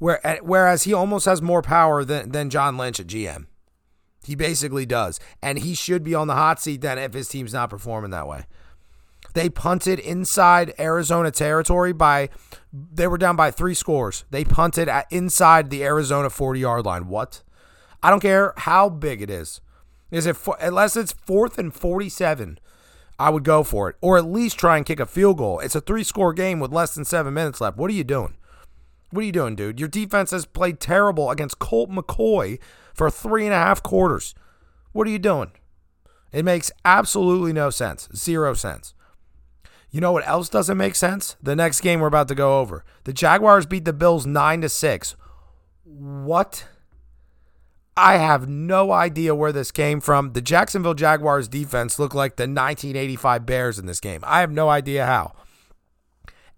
[0.00, 3.46] Eh, whereas he almost has more power than, than John Lynch at GM.
[4.24, 5.18] He basically does.
[5.42, 8.28] And he should be on the hot seat then if his team's not performing that
[8.28, 8.46] way.
[9.38, 12.30] They punted inside Arizona territory by,
[12.72, 14.24] they were down by three scores.
[14.30, 17.06] They punted at inside the Arizona 40 yard line.
[17.06, 17.44] What?
[18.02, 19.60] I don't care how big it is.
[20.10, 22.58] Is it unless it's fourth and 47?
[23.16, 25.60] I would go for it, or at least try and kick a field goal.
[25.60, 27.76] It's a three score game with less than seven minutes left.
[27.76, 28.34] What are you doing?
[29.12, 29.78] What are you doing, dude?
[29.78, 32.58] Your defense has played terrible against Colt McCoy
[32.92, 34.34] for three and a half quarters.
[34.90, 35.52] What are you doing?
[36.32, 38.08] It makes absolutely no sense.
[38.12, 38.94] Zero sense.
[39.90, 41.36] You know what else doesn't make sense?
[41.42, 42.84] The next game we're about to go over.
[43.04, 45.16] The Jaguars beat the Bills 9 to 6.
[45.84, 46.66] What?
[47.96, 50.34] I have no idea where this came from.
[50.34, 54.20] The Jacksonville Jaguars defense looked like the 1985 Bears in this game.
[54.24, 55.32] I have no idea how.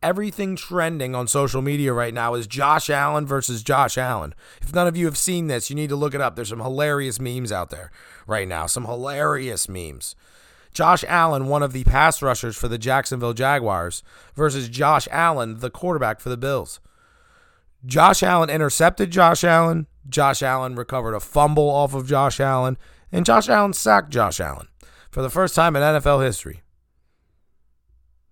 [0.02, 4.34] Everything trending on social media right now is Josh Allen versus Josh Allen.
[4.60, 6.36] If none of you have seen this, you need to look it up.
[6.36, 7.90] There's some hilarious memes out there
[8.26, 8.66] right now.
[8.66, 10.16] Some hilarious memes.
[10.72, 14.02] Josh Allen, one of the pass rushers for the Jacksonville Jaguars,
[14.34, 16.80] versus Josh Allen, the quarterback for the Bills.
[17.84, 19.86] Josh Allen intercepted Josh Allen.
[20.08, 22.76] Josh Allen recovered a fumble off of Josh Allen.
[23.12, 24.68] And Josh Allen sacked Josh Allen
[25.10, 26.62] for the first time in NFL history.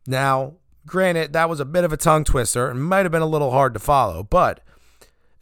[0.07, 0.55] Now,
[0.87, 3.51] granted, that was a bit of a tongue twister and might have been a little
[3.51, 4.61] hard to follow, but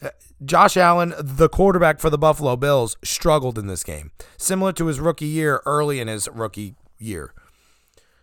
[0.03, 0.11] uh,
[0.45, 4.99] Josh Allen, the quarterback for the Buffalo Bills, struggled in this game, similar to his
[4.99, 7.33] rookie year early in his rookie year.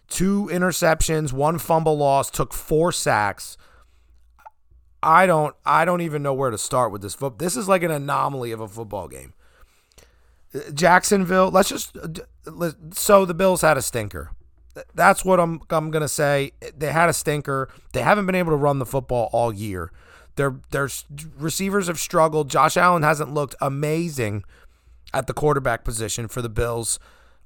[0.08, 3.58] Two interceptions, one fumble loss, took four sacks.
[5.02, 7.40] I don't I don't even know where to start with this foot.
[7.40, 9.34] This is like an anomaly of a football game.
[10.74, 11.98] Jacksonville, let's just
[12.92, 14.32] so the Bills had a stinker.
[14.94, 16.52] That's what I'm I'm going to say.
[16.78, 17.70] They had a stinker.
[17.92, 19.92] They haven't been able to run the football all year.
[20.36, 20.90] Their their
[21.38, 22.50] receivers have struggled.
[22.50, 24.44] Josh Allen hasn't looked amazing
[25.14, 27.00] at the quarterback position for the Bills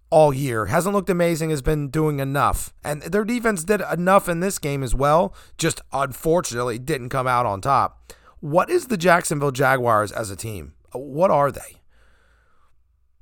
[0.10, 0.68] all year.
[0.68, 2.74] Hasn't looked amazing, has been doing enough.
[2.84, 7.46] And their defense did enough in this game as well, just unfortunately didn't come out
[7.46, 8.14] on top.
[8.40, 10.74] What is the Jacksonville Jaguars as a team?
[10.94, 11.82] What are they?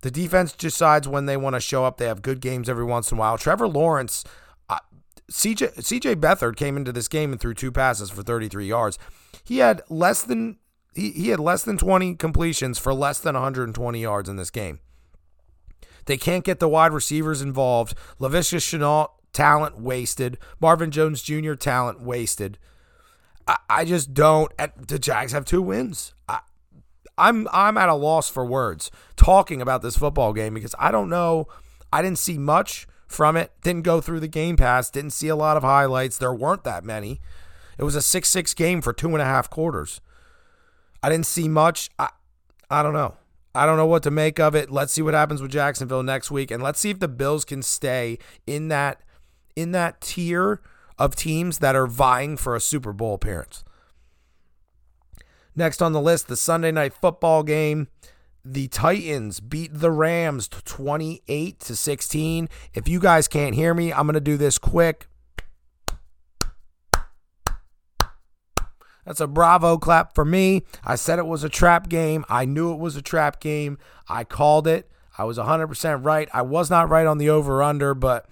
[0.02, 1.98] The defense decides when they want to show up.
[1.98, 3.38] They have good games every once in a while.
[3.38, 4.24] Trevor Lawrence,
[4.70, 4.78] uh,
[5.32, 9.00] CJ CJ Beathard came into this game and threw two passes for 33 yards.
[9.44, 10.58] He had less than
[10.94, 14.80] he, he had less than 20 completions for less than 120 yards in this game.
[16.06, 17.96] They can't get the wide receivers involved.
[18.20, 20.38] Laviska Shenault, talent wasted.
[20.60, 22.58] Marvin Jones Jr., talent wasted.
[23.48, 24.52] I, I just don't.
[24.88, 26.14] The Jags have two wins.
[26.28, 26.40] I,
[27.18, 31.10] I'm I'm at a loss for words talking about this football game because I don't
[31.10, 31.48] know.
[31.92, 33.52] I didn't see much from it.
[33.62, 34.90] Didn't go through the Game Pass.
[34.90, 36.18] Didn't see a lot of highlights.
[36.18, 37.22] There weren't that many.
[37.78, 40.02] It was a six-six game for two and a half quarters.
[41.04, 41.90] I didn't see much.
[42.00, 42.10] I
[42.70, 43.16] I don't know.
[43.56, 44.70] I don't know what to make of it.
[44.70, 47.62] Let's see what happens with Jacksonville next week, and let's see if the Bills can
[47.62, 49.02] stay in that
[49.56, 50.62] in that tier
[50.98, 53.64] of teams that are vying for a Super Bowl appearance.
[55.56, 57.88] Next on the list, the Sunday night football game.
[58.48, 62.50] The Titans beat the Rams 28 to 16.
[62.76, 65.08] If you guys can't hear me, I'm going to do this quick.
[69.06, 70.64] That's a bravo clap for me.
[70.84, 72.26] I said it was a trap game.
[72.28, 73.78] I knew it was a trap game.
[74.10, 74.90] I called it.
[75.18, 76.28] I was 100% right.
[76.34, 78.28] I was not right on the over under, but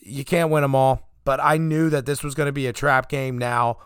[0.00, 1.08] you can't win them all.
[1.24, 3.78] But I knew that this was going to be a trap game now.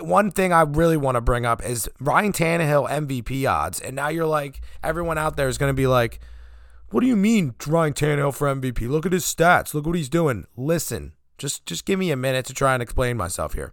[0.00, 3.80] One thing I really want to bring up is Ryan Tannehill MVP odds.
[3.80, 6.20] And now you're like, everyone out there is going to be like,
[6.90, 8.88] what do you mean Ryan Tannehill for MVP?
[8.88, 9.74] Look at his stats.
[9.74, 10.46] Look what he's doing.
[10.56, 13.72] Listen, just just give me a minute to try and explain myself here.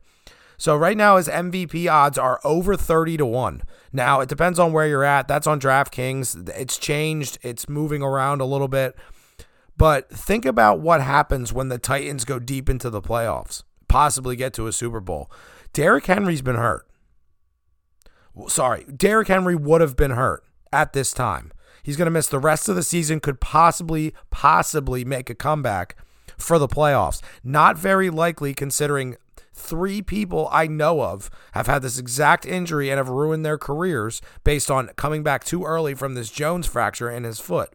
[0.64, 3.64] So right now his MVP odds are over 30 to 1.
[3.92, 5.28] Now it depends on where you're at.
[5.28, 6.48] That's on DraftKings.
[6.58, 7.38] It's changed.
[7.42, 8.96] It's moving around a little bit.
[9.76, 14.54] But think about what happens when the Titans go deep into the playoffs, possibly get
[14.54, 15.30] to a Super Bowl.
[15.74, 16.88] Derrick Henry's been hurt.
[18.48, 21.52] Sorry, Derrick Henry would have been hurt at this time.
[21.84, 25.98] He's going to miss the rest of the season, could possibly, possibly make a comeback
[26.38, 27.22] for the playoffs.
[27.44, 29.18] Not very likely considering
[29.54, 34.22] Three people I know of have had this exact injury and have ruined their careers
[34.44, 37.72] based on coming back too early from this Jones fracture in his foot.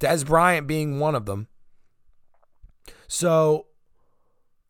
[0.00, 1.46] Dez Bryant being one of them.
[3.08, 3.66] So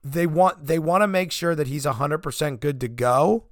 [0.04, 3.46] they want they want to make sure that he's 100% good to go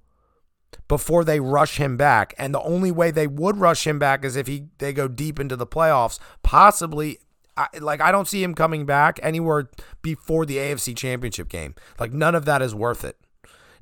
[0.87, 2.35] before they rush him back.
[2.39, 5.41] And the only way they would rush him back is if he they go deep
[5.41, 7.19] into the playoffs, possibly
[7.57, 9.69] I, like I don't see him coming back anywhere
[10.03, 11.75] before the AFC Championship game.
[11.99, 13.19] Like none of that is worth it.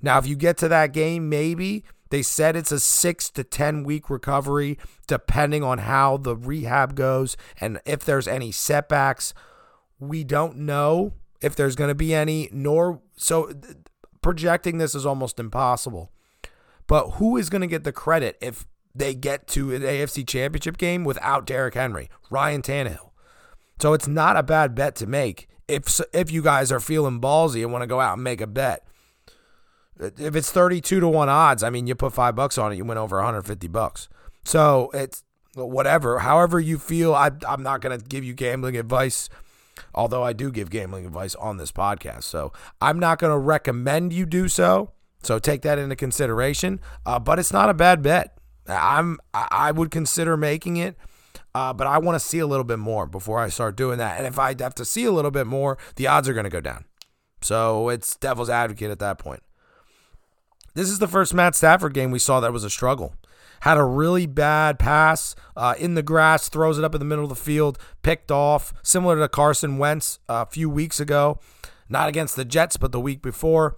[0.00, 3.84] Now, if you get to that game, maybe they said it's a six to ten
[3.84, 9.32] week recovery, depending on how the rehab goes and if there's any setbacks.
[9.98, 12.48] We don't know if there's going to be any.
[12.52, 13.52] Nor so
[14.20, 16.10] projecting this is almost impossible.
[16.86, 20.76] But who is going to get the credit if they get to an AFC Championship
[20.76, 22.10] game without Derrick Henry?
[22.28, 23.11] Ryan Tannehill.
[23.80, 27.62] So it's not a bad bet to make if if you guys are feeling ballsy
[27.62, 28.86] and want to go out and make a bet.
[29.98, 32.84] If it's 32 to 1 odds, I mean you put 5 bucks on it, you
[32.84, 34.08] win over 150 bucks.
[34.44, 35.22] So it's
[35.54, 37.14] whatever, however you feel.
[37.14, 39.28] I I'm not going to give you gambling advice.
[39.94, 42.24] Although I do give gambling advice on this podcast.
[42.24, 44.92] So I'm not going to recommend you do so.
[45.22, 46.80] So take that into consideration.
[47.06, 48.36] Uh, but it's not a bad bet.
[48.68, 50.96] I'm I would consider making it.
[51.55, 54.16] Uh, but I want to see a little bit more before I start doing that.
[54.18, 56.50] And if I have to see a little bit more, the odds are going to
[56.50, 56.86] go down.
[57.42, 59.42] So it's devil's advocate at that point.
[60.74, 63.14] This is the first Matt Stafford game we saw that was a struggle.
[63.61, 67.24] Had a really bad pass uh, in the grass, throws it up in the middle
[67.24, 71.38] of the field, picked off, similar to Carson Wentz a few weeks ago.
[71.88, 73.76] Not against the Jets, but the week before.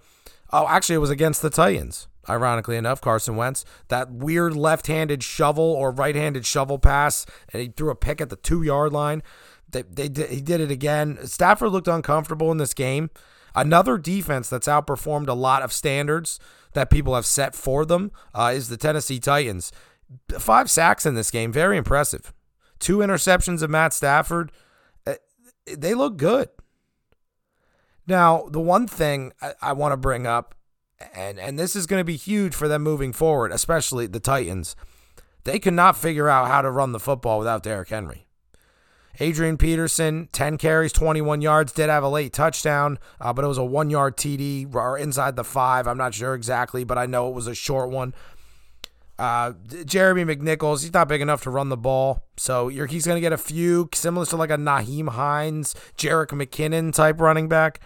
[0.53, 2.07] Oh, actually, it was against the Titans.
[2.27, 7.89] Ironically enough, Carson Wentz that weird left-handed shovel or right-handed shovel pass, and he threw
[7.89, 9.21] a pick at the two-yard line.
[9.69, 11.19] They, they he did it again.
[11.25, 13.09] Stafford looked uncomfortable in this game.
[13.55, 16.39] Another defense that's outperformed a lot of standards
[16.73, 19.71] that people have set for them uh, is the Tennessee Titans.
[20.37, 22.33] Five sacks in this game, very impressive.
[22.79, 24.51] Two interceptions of Matt Stafford.
[25.07, 25.13] Uh,
[25.65, 26.49] they look good.
[28.07, 30.53] Now, the one thing I, I want to bring up,
[31.13, 34.75] and, and this is going to be huge for them moving forward, especially the Titans,
[35.43, 38.25] they could not figure out how to run the football without Derrick Henry.
[39.19, 43.57] Adrian Peterson, 10 carries, 21 yards, did have a late touchdown, uh, but it was
[43.57, 45.87] a one yard TD or inside the five.
[45.87, 48.13] I'm not sure exactly, but I know it was a short one.
[49.17, 49.53] Uh,
[49.85, 53.31] Jeremy McNichols, he's not big enough to run the ball, so he's going to get
[53.31, 57.79] a few similar to like a Nyheim Hines, Jerick McKinnon type running back.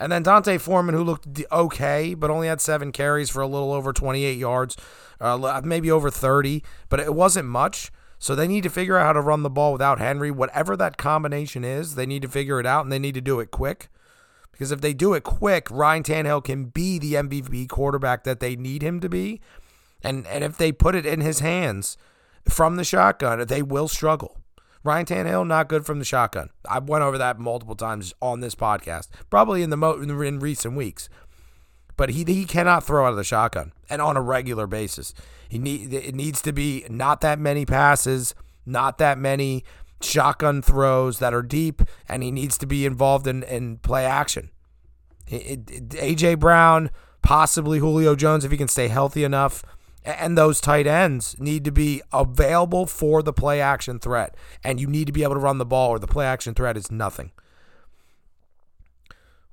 [0.00, 3.70] And then D'Onta Foreman, who looked okay, but only had seven carries for a little
[3.70, 4.76] over 28 yards,
[5.20, 7.92] uh, maybe over 30, but it wasn't much.
[8.18, 10.30] So they need to figure out how to run the ball without Henry.
[10.30, 13.40] Whatever that combination is, they need to figure it out and they need to do
[13.40, 13.88] it quick.
[14.52, 18.56] Because if they do it quick, Ryan Tannehill can be the MVP quarterback that they
[18.56, 19.40] need him to be.
[20.02, 21.98] And and if they put it in his hands
[22.48, 24.39] from the shotgun, they will struggle.
[24.82, 26.50] Ryan Tannehill not good from the shotgun.
[26.68, 30.74] I've went over that multiple times on this podcast, probably in the mo- in recent
[30.74, 31.08] weeks.
[31.96, 35.12] But he he cannot throw out of the shotgun and on a regular basis.
[35.48, 39.64] He need it needs to be not that many passes, not that many
[40.00, 44.50] shotgun throws that are deep, and he needs to be involved in, in play action.
[45.28, 46.90] AJ Brown,
[47.22, 49.62] possibly Julio Jones, if he can stay healthy enough,
[50.04, 54.86] and those tight ends need to be available for the play action threat, and you
[54.86, 57.32] need to be able to run the ball, or the play action threat is nothing.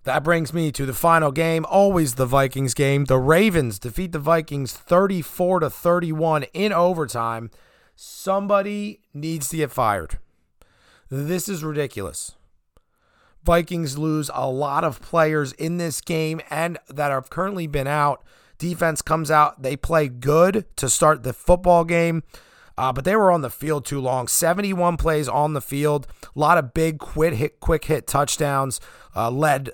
[0.07, 3.05] That brings me to the final game, always the Vikings game.
[3.05, 7.51] The Ravens defeat the Vikings 34 to 31 in overtime.
[7.93, 10.17] Somebody needs to get fired.
[11.09, 12.35] This is ridiculous.
[13.43, 18.23] Vikings lose a lot of players in this game and that have currently been out.
[18.57, 22.23] Defense comes out, they play good to start the football game.
[22.77, 24.27] Uh, but they were on the field too long.
[24.27, 28.79] 71 plays on the field, a lot of big, quick hit, quick hit touchdowns.
[29.15, 29.71] Uh, led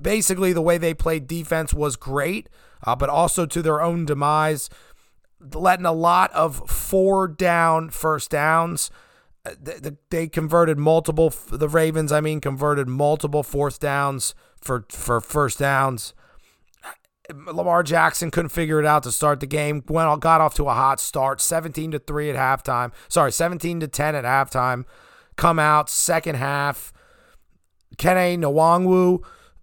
[0.00, 2.48] basically the way they played defense was great,
[2.84, 4.68] uh, but also to their own demise,
[5.54, 8.90] letting a lot of four down first downs.
[9.44, 9.54] Uh,
[10.10, 11.30] they converted multiple.
[11.30, 16.14] The Ravens, I mean, converted multiple fourth downs for for first downs.
[17.30, 19.84] Lamar Jackson couldn't figure it out to start the game.
[19.88, 22.92] Went got off to a hot start, 17 to 3 at halftime.
[23.08, 24.84] Sorry, 17 to 10 at halftime.
[25.36, 26.92] Come out second half.
[27.96, 29.22] Kene Nwangwu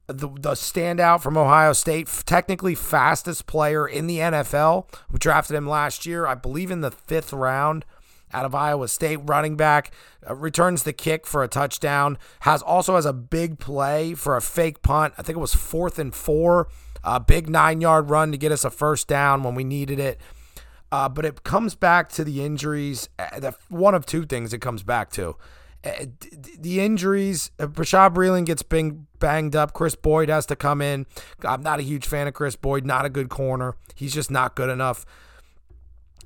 [0.10, 4.88] the, the standout from Ohio State, technically fastest player in the NFL.
[5.12, 7.86] We drafted him last year, I believe, in the fifth round
[8.34, 9.18] out of Iowa State.
[9.24, 9.92] Running back
[10.28, 12.18] uh, returns the kick for a touchdown.
[12.42, 15.14] Has also has a big play for a fake punt.
[15.18, 16.68] I think it was fourth and four.
[17.16, 20.22] A big nine yard run to get us a first down when we needed it.
[20.92, 23.10] Uh, but it comes back to the injuries.
[23.18, 25.36] Uh, the, one of two things it comes back to.
[25.84, 26.06] Eh,
[26.60, 29.74] the injuries, uh, Bashaud Breeland gets bang, banged up.
[29.74, 31.06] Kris Boyd has to come in.
[31.44, 32.86] I'm not a huge fan of Kris Boyd.
[32.86, 33.76] Not a good corner.
[33.96, 35.06] He's just not good enough.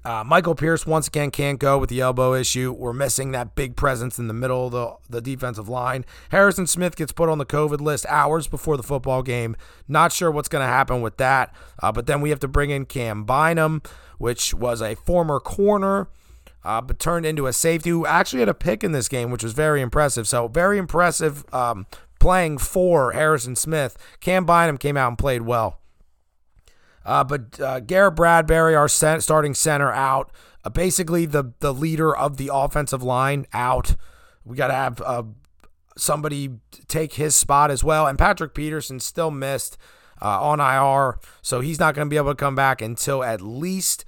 [0.06, 2.74] Uh, Michael Pierce once again can't go with the elbow issue.
[2.74, 6.04] We're missing that big presence in the middle of the, the defensive line.
[6.30, 9.56] Harrison Smith gets put on the COVID list hours before the football game.
[9.88, 11.56] Not sure what's going to happen with that.
[11.82, 13.82] Uh, but then we have to bring in Cam Bynum,
[14.18, 16.10] which was a former corner
[16.64, 19.44] uh, but turned into a safety who actually had a pick in this game, which
[19.44, 20.28] was very impressive.
[20.28, 21.86] So, very impressive um,
[22.20, 23.98] playing for Harrison Smith.
[24.22, 25.80] Cam Bynum came out and played well.
[27.06, 30.32] Uh, but uh, Garrett Bradbury, our starting center, out.
[30.64, 33.96] Uh, basically, the, the leader of the offensive line out.
[34.46, 35.24] We got to have uh,
[35.98, 36.52] somebody
[36.88, 38.08] take his spot as well.
[38.08, 39.78] And Patrick Peterson still missed
[40.22, 43.42] uh, on IR, so he's not going to be able to come back until at
[43.42, 44.06] least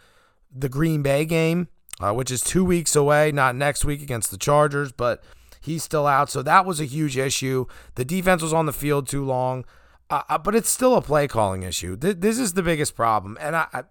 [0.54, 1.68] the Green Bay game
[2.02, 5.24] uh, which is two weeks away, not next week against the Chargers, but
[5.66, 7.66] He's still out, so that was a huge issue.
[7.96, 9.66] The defense was on the field too long,
[10.10, 11.98] uh, but it's still a play calling issue.
[11.98, 13.84] Th- this is the biggest problem, and I, I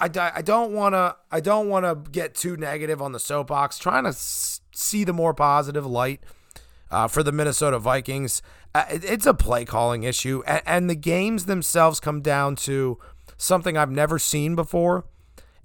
[0.00, 3.78] I, I don't want to I don't want to get too negative on the soapbox.
[3.78, 6.22] Trying to s- see the more positive light
[6.90, 8.42] uh, for the Minnesota Vikings.
[8.74, 12.98] Uh, it, it's a play calling issue, and, and the games themselves come down to
[13.36, 15.04] something I've never seen before.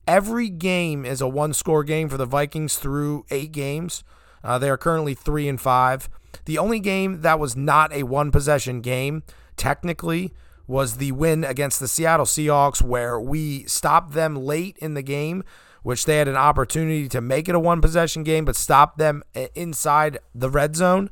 [0.07, 4.03] Every game is a one score game for the Vikings through eight games.
[4.43, 6.09] Uh, they are currently three and five.
[6.45, 9.23] The only game that was not a one possession game,
[9.57, 10.33] technically,
[10.67, 15.43] was the win against the Seattle Seahawks, where we stopped them late in the game,
[15.81, 19.23] which they had an opportunity to make it a one possession game, but stopped them
[19.35, 21.09] uh, inside the red zone.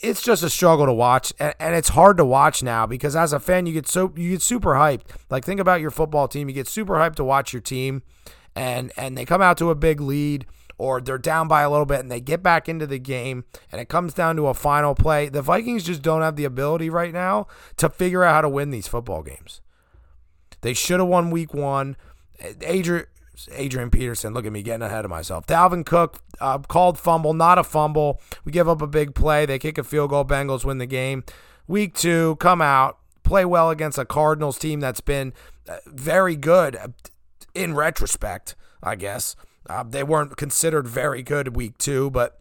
[0.00, 3.40] It's just a struggle to watch, and it's hard to watch now because as a
[3.40, 5.04] fan, you get so you get super hyped.
[5.30, 8.02] Like think about your football team, you get super hyped to watch your team,
[8.54, 10.44] and and they come out to a big lead
[10.82, 13.80] or they're down by a little bit and they get back into the game and
[13.80, 17.12] it comes down to a final play, the Vikings just don't have the ability right
[17.12, 19.60] now to figure out how to win these football games.
[20.62, 21.96] They should have won week one.
[22.62, 23.06] Adrian,
[23.52, 25.46] Adrian Peterson, look at me getting ahead of myself.
[25.46, 28.20] Dalvin Cook uh, called fumble, not a fumble.
[28.44, 29.46] We give up a big play.
[29.46, 30.24] They kick a field goal.
[30.24, 31.22] Bengals win the game.
[31.68, 35.32] Week two, come out, play well against a Cardinals team that's been
[35.68, 36.76] uh, very good
[37.54, 39.36] in retrospect, I guess.
[39.68, 42.40] Uh, they weren't considered very good week two, but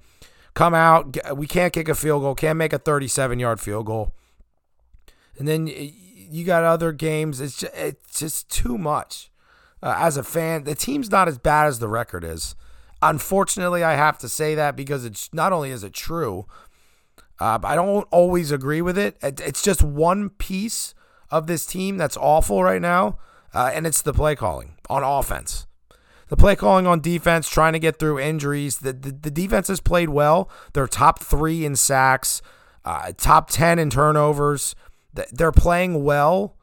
[0.54, 1.18] come out.
[1.36, 4.14] We can't kick a field goal, can't make a 37 yard field goal.
[5.38, 7.42] And then you got other games.
[7.42, 9.32] It's just, it's just too much.
[9.84, 12.56] Uh, as a fan, the team's not as bad as the record is.
[13.02, 16.46] Unfortunately, I have to say that because it's not only is it true,
[17.40, 19.18] uh, I don't always agree with it.
[19.24, 20.94] It's just one piece
[21.32, 23.18] of this team that's awful right now,
[23.54, 25.66] uh, and it's the play calling on offense.
[26.32, 28.78] The play calling on defense, trying to get through injuries.
[28.78, 30.50] The, the, the defense has played well.
[30.72, 32.42] They're top three in sacks,
[32.86, 34.74] uh, top 10 in turnovers.
[35.14, 36.56] They're playing well.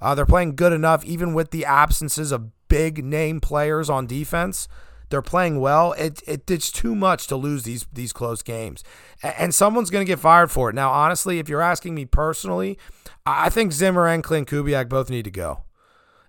[0.00, 4.68] Uh, they're playing good enough, even with the absences of big name players on defense.
[5.08, 5.92] They're playing well.
[5.94, 8.84] It, it it's too much to lose these these close games,
[9.24, 10.76] and someone's going to get fired for it.
[10.76, 12.78] Now, honestly, if you're asking me personally,
[13.24, 15.64] I think Zimmer and Klint Kubiak both need to go,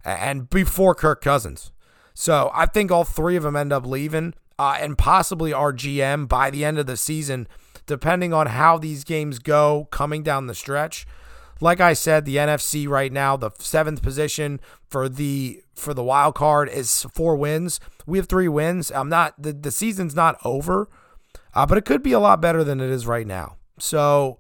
[0.04, 1.72] and before Kirk Cousins.
[2.20, 6.28] So I think all three of them end up leaving, uh, and possibly our GM
[6.28, 7.48] by the end of the season,
[7.86, 11.06] depending on how these games go coming down the stretch.
[11.62, 14.60] Like I said, the NFC right now, the seventh position
[14.90, 17.80] for the for the wild card is four wins.
[18.08, 18.92] We have three wins.
[18.92, 20.90] I'm not the, the season's not over,
[21.54, 23.58] uh, but it could be a lot better than it is right now.
[23.78, 24.40] So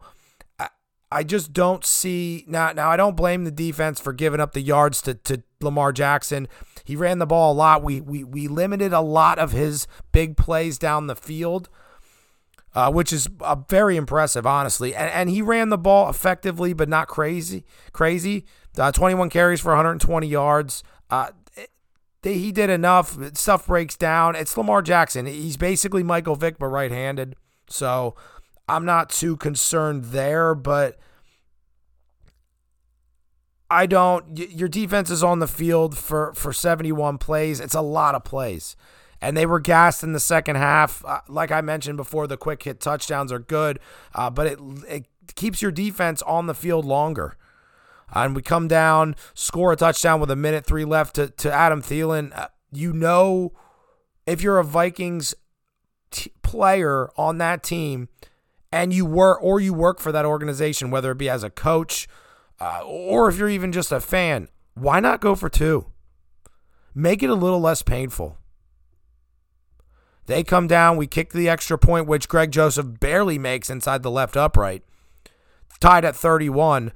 [1.11, 2.71] I just don't see now.
[2.73, 6.47] Now I don't blame the defense for giving up the yards to, to Lamar Jackson.
[6.83, 7.83] He ran the ball a lot.
[7.83, 11.69] We we we limited a lot of his big plays down the field,
[12.75, 14.93] uh, which is uh, very impressive, honestly.
[14.93, 17.65] And and he ran the ball effectively, but not crazy.
[17.93, 18.45] Crazy.
[18.77, 20.83] Uh, 21 carries for 120 yards.
[21.09, 21.31] Uh,
[22.21, 23.17] they, he did enough.
[23.37, 24.35] Stuff breaks down.
[24.35, 25.25] It's Lamar Jackson.
[25.25, 27.35] He's basically Michael Vick, but right-handed.
[27.69, 28.15] So
[28.67, 30.97] I'm not too concerned there, but
[33.69, 34.37] I don't.
[34.37, 37.59] Your defense is on the field for for 71 plays.
[37.59, 38.75] It's a lot of plays,
[39.21, 41.03] and they were gassed in the second half.
[41.05, 43.79] Uh, like I mentioned before, the quick hit touchdowns are good,
[44.15, 45.05] uh, but it it
[45.35, 47.37] keeps your defense on the field longer.
[48.15, 51.81] and we come down, score a touchdown with a minute three left to to Adam
[51.81, 52.37] Thielen.
[52.37, 53.51] Uh, you know,
[54.25, 55.35] if you're a Vikings
[56.11, 58.07] t- player on that team
[58.71, 62.07] and you work or you work for that organization, whether it be as a coach
[62.59, 65.87] uh, or if you're even just a fan, why not go for two?
[66.93, 68.37] Make it a little less painful.
[70.25, 74.11] They come down, we kick the extra point, which Greg Joseph barely makes inside the
[74.11, 74.83] left upright,
[75.79, 76.91] tied at 31.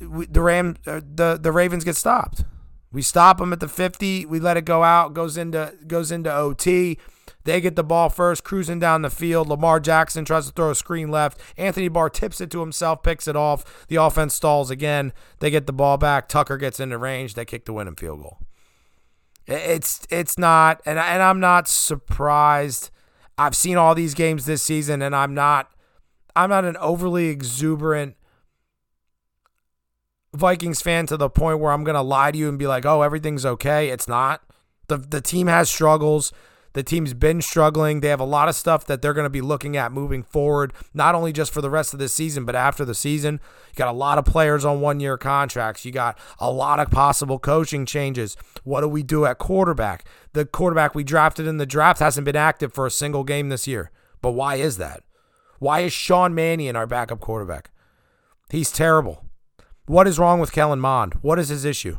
[0.00, 2.44] The Ram, uh, the the Ravens get stopped.
[2.90, 4.26] We stop them at the 50.
[4.26, 5.14] We let it go out.
[5.14, 6.98] Goes into goes into OT.
[7.44, 9.48] They get the ball first, cruising down the field.
[9.48, 11.40] Lamar Jackson tries to throw a screen left.
[11.56, 13.86] Anthony Barr tips it to himself, picks it off.
[13.88, 15.12] The offense stalls again.
[15.38, 16.28] They get the ball back.
[16.28, 17.34] Tucker gets into range.
[17.34, 18.38] They kick the winning field goal.
[19.46, 22.90] It's it's not, and and I'm not surprised.
[23.36, 25.70] I've seen all these games this season, and I'm not
[26.36, 28.16] I'm not an overly exuberant
[30.34, 33.02] Vikings fan to the point where I'm gonna lie to you and be like, oh,
[33.02, 33.88] everything's okay.
[33.88, 34.42] It's not.
[34.88, 36.32] The the team has struggles.
[36.72, 38.00] The team's been struggling.
[38.00, 40.72] They have a lot of stuff that they're going to be looking at moving forward,
[40.94, 43.40] not only just for the rest of the season, but after the season.
[43.70, 45.84] You got a lot of players on one year contracts.
[45.84, 48.36] You got a lot of possible coaching changes.
[48.62, 50.04] What do we do at quarterback?
[50.32, 53.66] The quarterback we drafted in the draft hasn't been active for a single game this
[53.66, 53.90] year.
[54.22, 55.02] But why is that?
[55.58, 57.70] Why is Sean Mannion our backup quarterback?
[58.50, 59.24] He's terrible.
[59.86, 61.14] What is wrong with Kellen Mond?
[61.20, 61.98] What is his issue?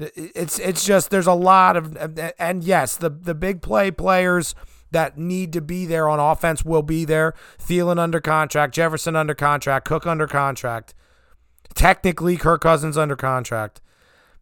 [0.00, 1.96] It's it's just there's a lot of
[2.38, 4.54] and yes, the the big play players
[4.90, 7.34] that need to be there on offense will be there.
[7.58, 10.94] Thielen under contract, Jefferson under contract, Cook under contract.
[11.74, 13.80] Technically, Kirk Cousins under contract.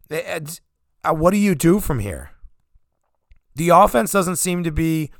[0.09, 0.61] It's,
[1.03, 2.31] uh, what do you do from here?
[3.55, 5.11] The offense doesn't seem to be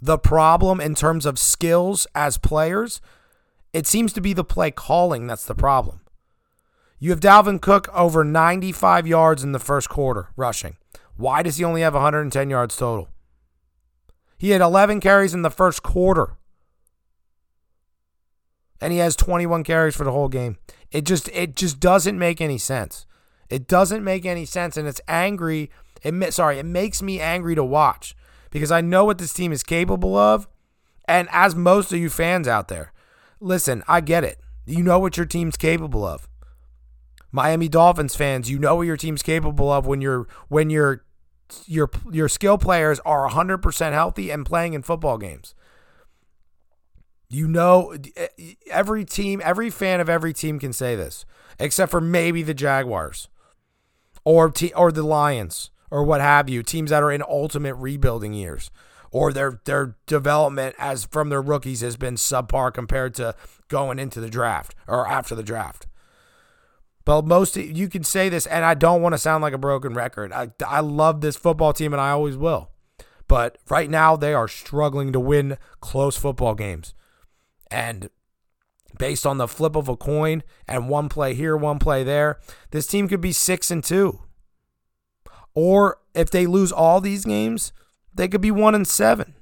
[0.00, 3.00] the problem in terms of skills as players.
[3.72, 6.01] It seems to be the play calling that's the problem.
[7.02, 10.76] You have Dalvin Cook over 95 yards in the first quarter rushing.
[11.16, 13.08] Why does he only have 110 yards total?
[14.38, 16.36] He had 11 carries in the first quarter.
[18.80, 20.58] And he has 21 carries for the whole game.
[20.92, 23.04] It just it just doesn't make any sense.
[23.50, 25.72] It doesn't make any sense and it's angry.
[26.04, 28.14] It sorry, it makes me angry to watch
[28.52, 30.46] because I know what this team is capable of.
[31.08, 32.92] And as most of you fans out there,
[33.40, 34.38] listen, I get it.
[34.64, 36.28] You know what your team's capable of.
[37.32, 41.04] Miami Dolphins fans, you know what your team's capable of when you're when your
[41.66, 45.54] your your skill players are 100% healthy and playing in football games.
[47.28, 47.96] You know
[48.70, 51.24] every team, every fan of every team can say this,
[51.58, 53.28] except for maybe the Jaguars
[54.24, 58.34] or t- or the Lions or what have you, teams that are in ultimate rebuilding
[58.34, 58.70] years
[59.10, 63.34] or their their development as from their rookies has been subpar compared to
[63.68, 65.86] going into the draft or after the draft.
[67.04, 69.94] But most you can say this, and I don't want to sound like a broken
[69.94, 70.32] record.
[70.32, 72.70] I, I love this football team, and I always will.
[73.28, 76.94] But right now, they are struggling to win close football games.
[77.70, 78.10] And
[78.98, 82.38] based on the flip of a coin and one play here, one play there,
[82.70, 84.20] this team could be six and two.
[85.54, 87.72] Or if they lose all these games,
[88.14, 89.34] they could be one and seven.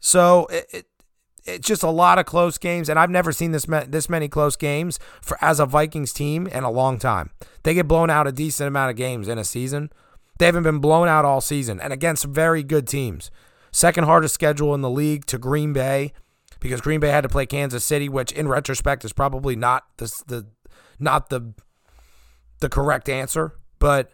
[0.00, 0.86] So it, it,
[1.48, 4.56] it's just a lot of close games, and I've never seen this this many close
[4.56, 7.30] games for as a Vikings team in a long time.
[7.62, 9.90] They get blown out a decent amount of games in a season.
[10.38, 13.30] They haven't been blown out all season, and against very good teams.
[13.72, 16.12] Second hardest schedule in the league to Green Bay,
[16.60, 20.12] because Green Bay had to play Kansas City, which in retrospect is probably not the
[20.26, 20.46] the
[20.98, 21.54] not the
[22.60, 23.54] the correct answer.
[23.78, 24.10] But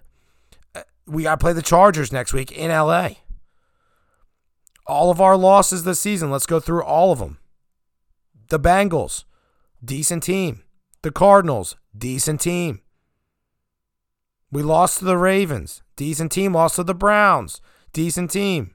[0.74, 3.10] uh, we got to play the Chargers next week in LA
[4.86, 6.30] all of our losses this season.
[6.30, 7.38] Let's go through all of them.
[8.48, 9.24] The Bengals,
[9.84, 10.62] decent team.
[11.02, 12.80] The Cardinals, decent team.
[14.50, 16.54] We lost to the Ravens, decent team.
[16.54, 17.60] Lost to the Browns,
[17.92, 18.74] decent team.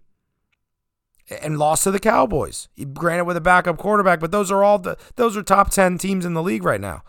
[1.41, 2.67] And lost to the Cowboys.
[2.93, 6.25] Granted with a backup quarterback, but those are all the those are top 10 teams
[6.25, 7.03] in the league right now.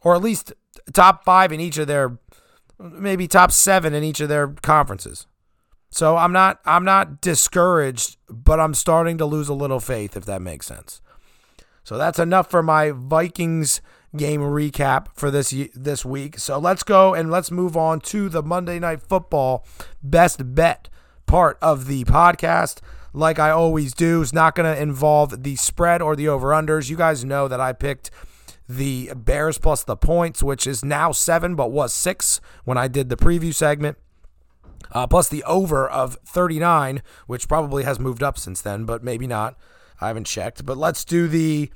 [0.00, 0.52] Or at least
[0.92, 2.18] top 5 in each of their
[2.78, 5.26] maybe top 7 in each of their conferences.
[5.92, 10.24] So I'm not I'm not discouraged, but I'm starting to lose a little faith if
[10.24, 11.02] that makes sense.
[11.84, 13.82] So that's enough for my Vikings
[14.16, 16.38] game recap for this this week.
[16.38, 19.66] So let's go and let's move on to the Monday Night Football
[20.02, 20.88] best bet
[21.26, 22.80] part of the podcast.
[23.12, 26.88] Like I always do, is not going to involve the spread or the over unders.
[26.88, 28.10] You guys know that I picked
[28.66, 33.10] the Bears plus the points, which is now seven, but was six when I did
[33.10, 33.98] the preview segment
[34.92, 39.26] uh, plus the over of 39, which probably has moved up since then, but maybe
[39.26, 39.56] not.
[40.00, 40.64] I haven't checked.
[40.66, 41.70] But let's do the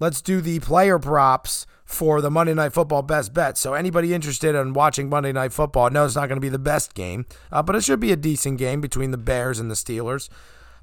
[0.00, 3.58] let's do the player props for the Monday Night Football best bet.
[3.58, 6.58] So anybody interested in watching Monday Night Football knows it's not going to be the
[6.58, 9.74] best game, uh, but it should be a decent game between the Bears and the
[9.74, 10.28] Steelers.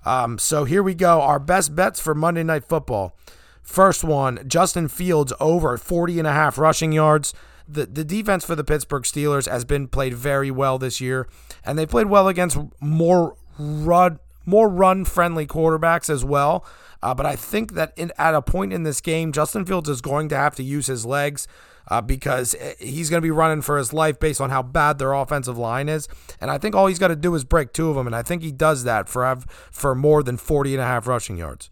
[0.05, 1.21] Um, so here we go.
[1.21, 3.15] Our best bets for Monday Night Football.
[3.61, 7.33] First one, Justin Fields over 40 and a half rushing yards
[7.69, 11.27] the, the defense for the Pittsburgh Steelers has been played very well this year,
[11.63, 16.65] and they played well against more run more run friendly quarterbacks as well.
[17.03, 20.01] Uh, but I think that in, at a point in this game, Justin Fields is
[20.01, 21.47] going to have to use his legs
[21.87, 24.97] uh, because eh, he's going to be running for his life based on how bad
[24.97, 26.07] their offensive line is.
[26.41, 28.23] And I think all he's got to do is break two of them, and I
[28.23, 29.37] think he does that for
[29.71, 31.69] for more than 40 and a half rushing yards.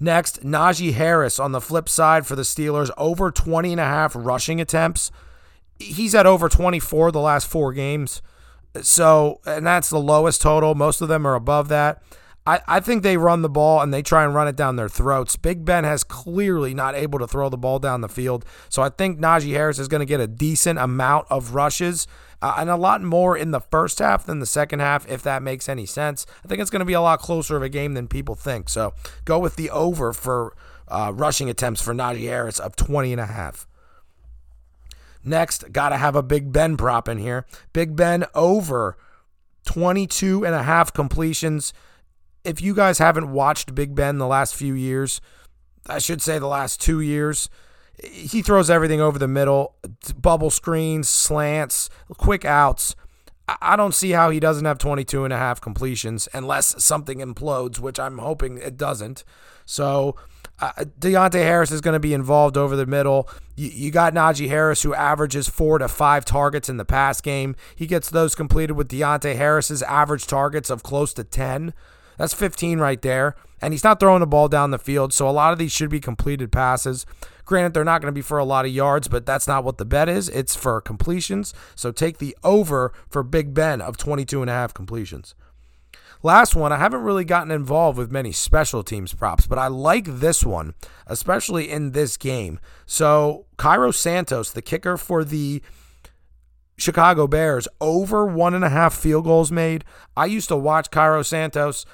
[0.00, 4.12] Next, Najee Harris on the flip side for the Steelers, over 20 and a half
[4.14, 5.10] rushing attempts.
[5.78, 8.22] He's at over 24 the last four games.
[8.82, 10.74] So, and that's the lowest total.
[10.74, 12.02] Most of them are above that.
[12.46, 14.88] I, I think they run the ball and they try and run it down their
[14.88, 15.36] throats.
[15.36, 18.44] Big Ben has clearly not able to throw the ball down the field.
[18.68, 22.06] So I think Najee Harris is going to get a decent amount of rushes
[22.42, 25.42] uh, and a lot more in the first half than the second half, if that
[25.42, 26.26] makes any sense.
[26.44, 28.68] I think it's going to be a lot closer of a game than people think.
[28.68, 28.92] So
[29.24, 30.54] go with the over for
[30.88, 33.66] uh, rushing attempts for Najee Harris of 20 and a half.
[35.24, 37.46] Next, got to have a Big Ben prop in here.
[37.72, 38.98] Big Ben over
[39.64, 41.72] 22 and a half completions.
[42.44, 45.20] If you guys haven't watched Big Ben the last few years,
[45.86, 47.48] I should say the last two years,
[48.02, 49.76] he throws everything over the middle
[50.20, 52.96] bubble screens, slants, quick outs.
[53.60, 57.78] I don't see how he doesn't have 22 and a half completions unless something implodes,
[57.78, 59.22] which I'm hoping it doesn't.
[59.66, 60.16] So
[60.60, 63.28] uh, Deonte Harris is going to be involved over the middle.
[63.54, 67.54] You, you got Najee Harris, who averages four to five targets in the pass game.
[67.76, 71.74] He gets those completed with Deonte Harris's average targets of close to 10.
[72.18, 73.34] That's 15 right there.
[73.60, 75.88] And he's not throwing the ball down the field, so a lot of these should
[75.88, 77.06] be completed passes.
[77.44, 79.78] Granted, they're not going to be for a lot of yards, but that's not what
[79.78, 80.28] the bet is.
[80.28, 81.54] It's for completions.
[81.74, 85.34] So take the over for Big Ben of 22 and a half completions.
[86.22, 90.06] Last one, I haven't really gotten involved with many special teams props, but I like
[90.06, 90.72] this one,
[91.06, 92.60] especially in this game.
[92.86, 95.62] So, Cairo Santos, the kicker for the
[96.78, 99.84] Chicago Bears, over one and a half field goals made.
[100.16, 101.84] I used to watch Cairo Santos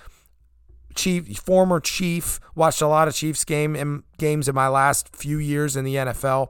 [0.95, 5.39] chief former chief watched a lot of chiefs game in, games in my last few
[5.39, 6.49] years in the nfl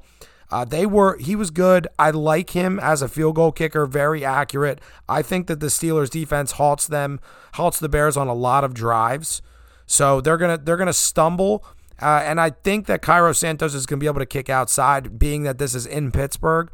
[0.51, 1.87] uh, they were he was good.
[1.99, 4.81] I like him as a field goal kicker very accurate.
[5.09, 7.21] I think that the steelers defense halts them
[7.55, 9.43] halts the bears on a lot of drives.
[9.87, 11.65] So they're gonna they're gonna stumble.
[12.03, 15.43] Uh, and i think that cairo santos is gonna be able to kick outside being
[15.43, 16.71] that this is in pittsburgh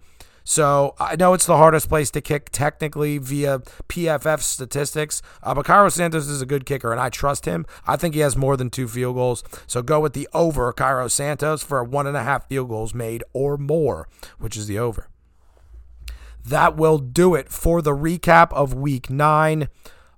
[0.48, 5.64] so I know it's the hardest place to kick technically via PFF statistics, uh, but
[5.64, 7.66] Cairo Santos is a good kicker, and I trust him.
[7.84, 9.42] I think he has more than two field goals.
[9.66, 13.24] So go with the over Cairo Santos for one and a half field goals made
[13.32, 15.08] or more, which is the over.
[16.44, 19.68] That will do it for the recap of week nine.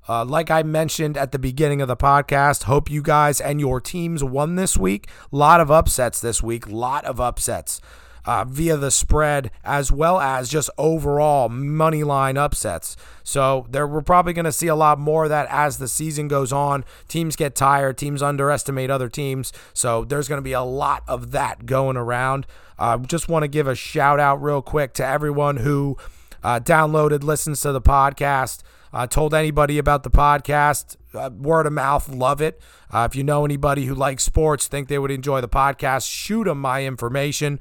[0.07, 3.81] Uh, like I mentioned at the beginning of the podcast, hope you guys and your
[3.81, 5.09] teams won this week.
[5.33, 6.69] A lot of upsets this week.
[6.69, 7.81] Lot of upsets
[8.29, 12.95] uh, via the spread as well as just overall money line upsets.
[13.25, 16.29] So there we're probably going to see a lot more of that as the season
[16.29, 16.85] goes on.
[17.09, 19.51] Teams get tired, teams underestimate other teams.
[19.73, 22.47] So there's going to be a lot of that going around.
[22.79, 25.97] Uh, just want to give a shout out real quick to everyone who
[26.43, 28.63] uh, downloaded, listens to the podcast.
[28.93, 30.97] Uh, told anybody about the podcast.
[31.15, 32.61] Uh, word of mouth, love it.
[32.91, 36.45] Uh, if you know anybody who likes sports, think they would enjoy the podcast, shoot
[36.45, 37.59] them my information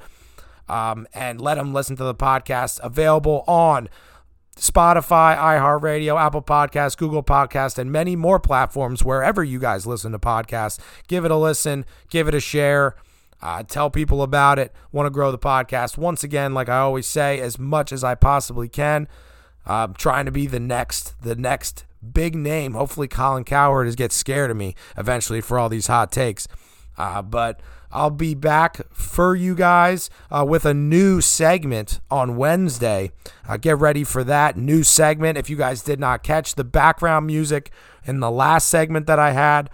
[0.69, 3.89] um, and let them listen to the podcast available on
[4.57, 10.19] Spotify, iHeartRadio, Apple Podcasts, Google Podcasts, and many more platforms wherever you guys listen to
[10.19, 10.79] podcasts.
[11.07, 12.95] Give it a listen, give it a share.
[13.39, 14.73] Uh, tell people about it.
[14.91, 15.95] Want to grow the podcast.
[15.95, 19.07] Once again, like I always say, as much as I possibly can.
[19.65, 22.73] Uh, trying to be the next, the next big name.
[22.73, 26.47] Hopefully, Colin Cowherd is get scared of me eventually for all these hot takes.
[26.97, 27.61] Uh, but
[27.91, 33.11] I'll be back for you guys uh, with a new segment on Wednesday.
[33.47, 35.37] Uh, get ready for that new segment.
[35.37, 37.71] If you guys did not catch the background music
[38.05, 39.69] in the last segment that I had,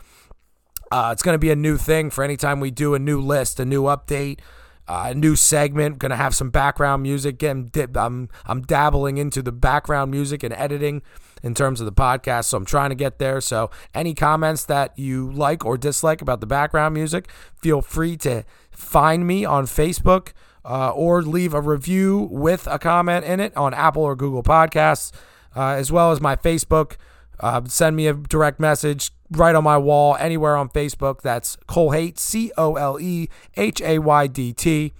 [0.91, 3.59] uh, it's going to be a new thing for anytime we do a new list,
[3.59, 4.39] a new update.
[4.85, 5.97] Uh, a new segment.
[5.97, 7.35] Gonna have some background music.
[7.35, 11.01] Again, I'm I'm dabbling into the background music and editing
[11.43, 12.45] in terms of the podcast.
[12.45, 13.41] So I'm trying to get there.
[13.41, 17.29] So any comments that you like or dislike about the background music,
[17.61, 20.29] feel free to find me on Facebook
[20.65, 25.11] uh, or leave a review with a comment in it on Apple or Google Podcasts,
[25.55, 26.95] uh, as well as my Facebook.
[27.39, 31.21] Uh, send me a direct message right on my wall anywhere on Facebook.
[31.21, 33.27] That's Cole Haydt, C O L E
[33.57, 34.93] H A Y D T.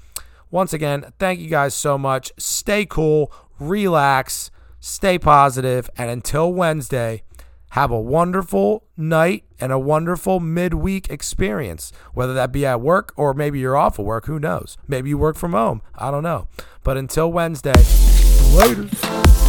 [0.52, 2.32] Once again, thank you guys so much.
[2.38, 4.52] Stay cool, relax,
[4.84, 7.24] stay positive, and until Wednesday,
[7.72, 13.34] have a wonderful night and a wonderful midweek experience, whether that be at work or
[13.34, 14.26] maybe you're off of work.
[14.26, 14.78] Who knows?
[14.88, 15.82] Maybe you work from home.
[15.96, 16.48] I don't know.
[16.84, 17.74] But until Wednesday,
[18.54, 19.43] later.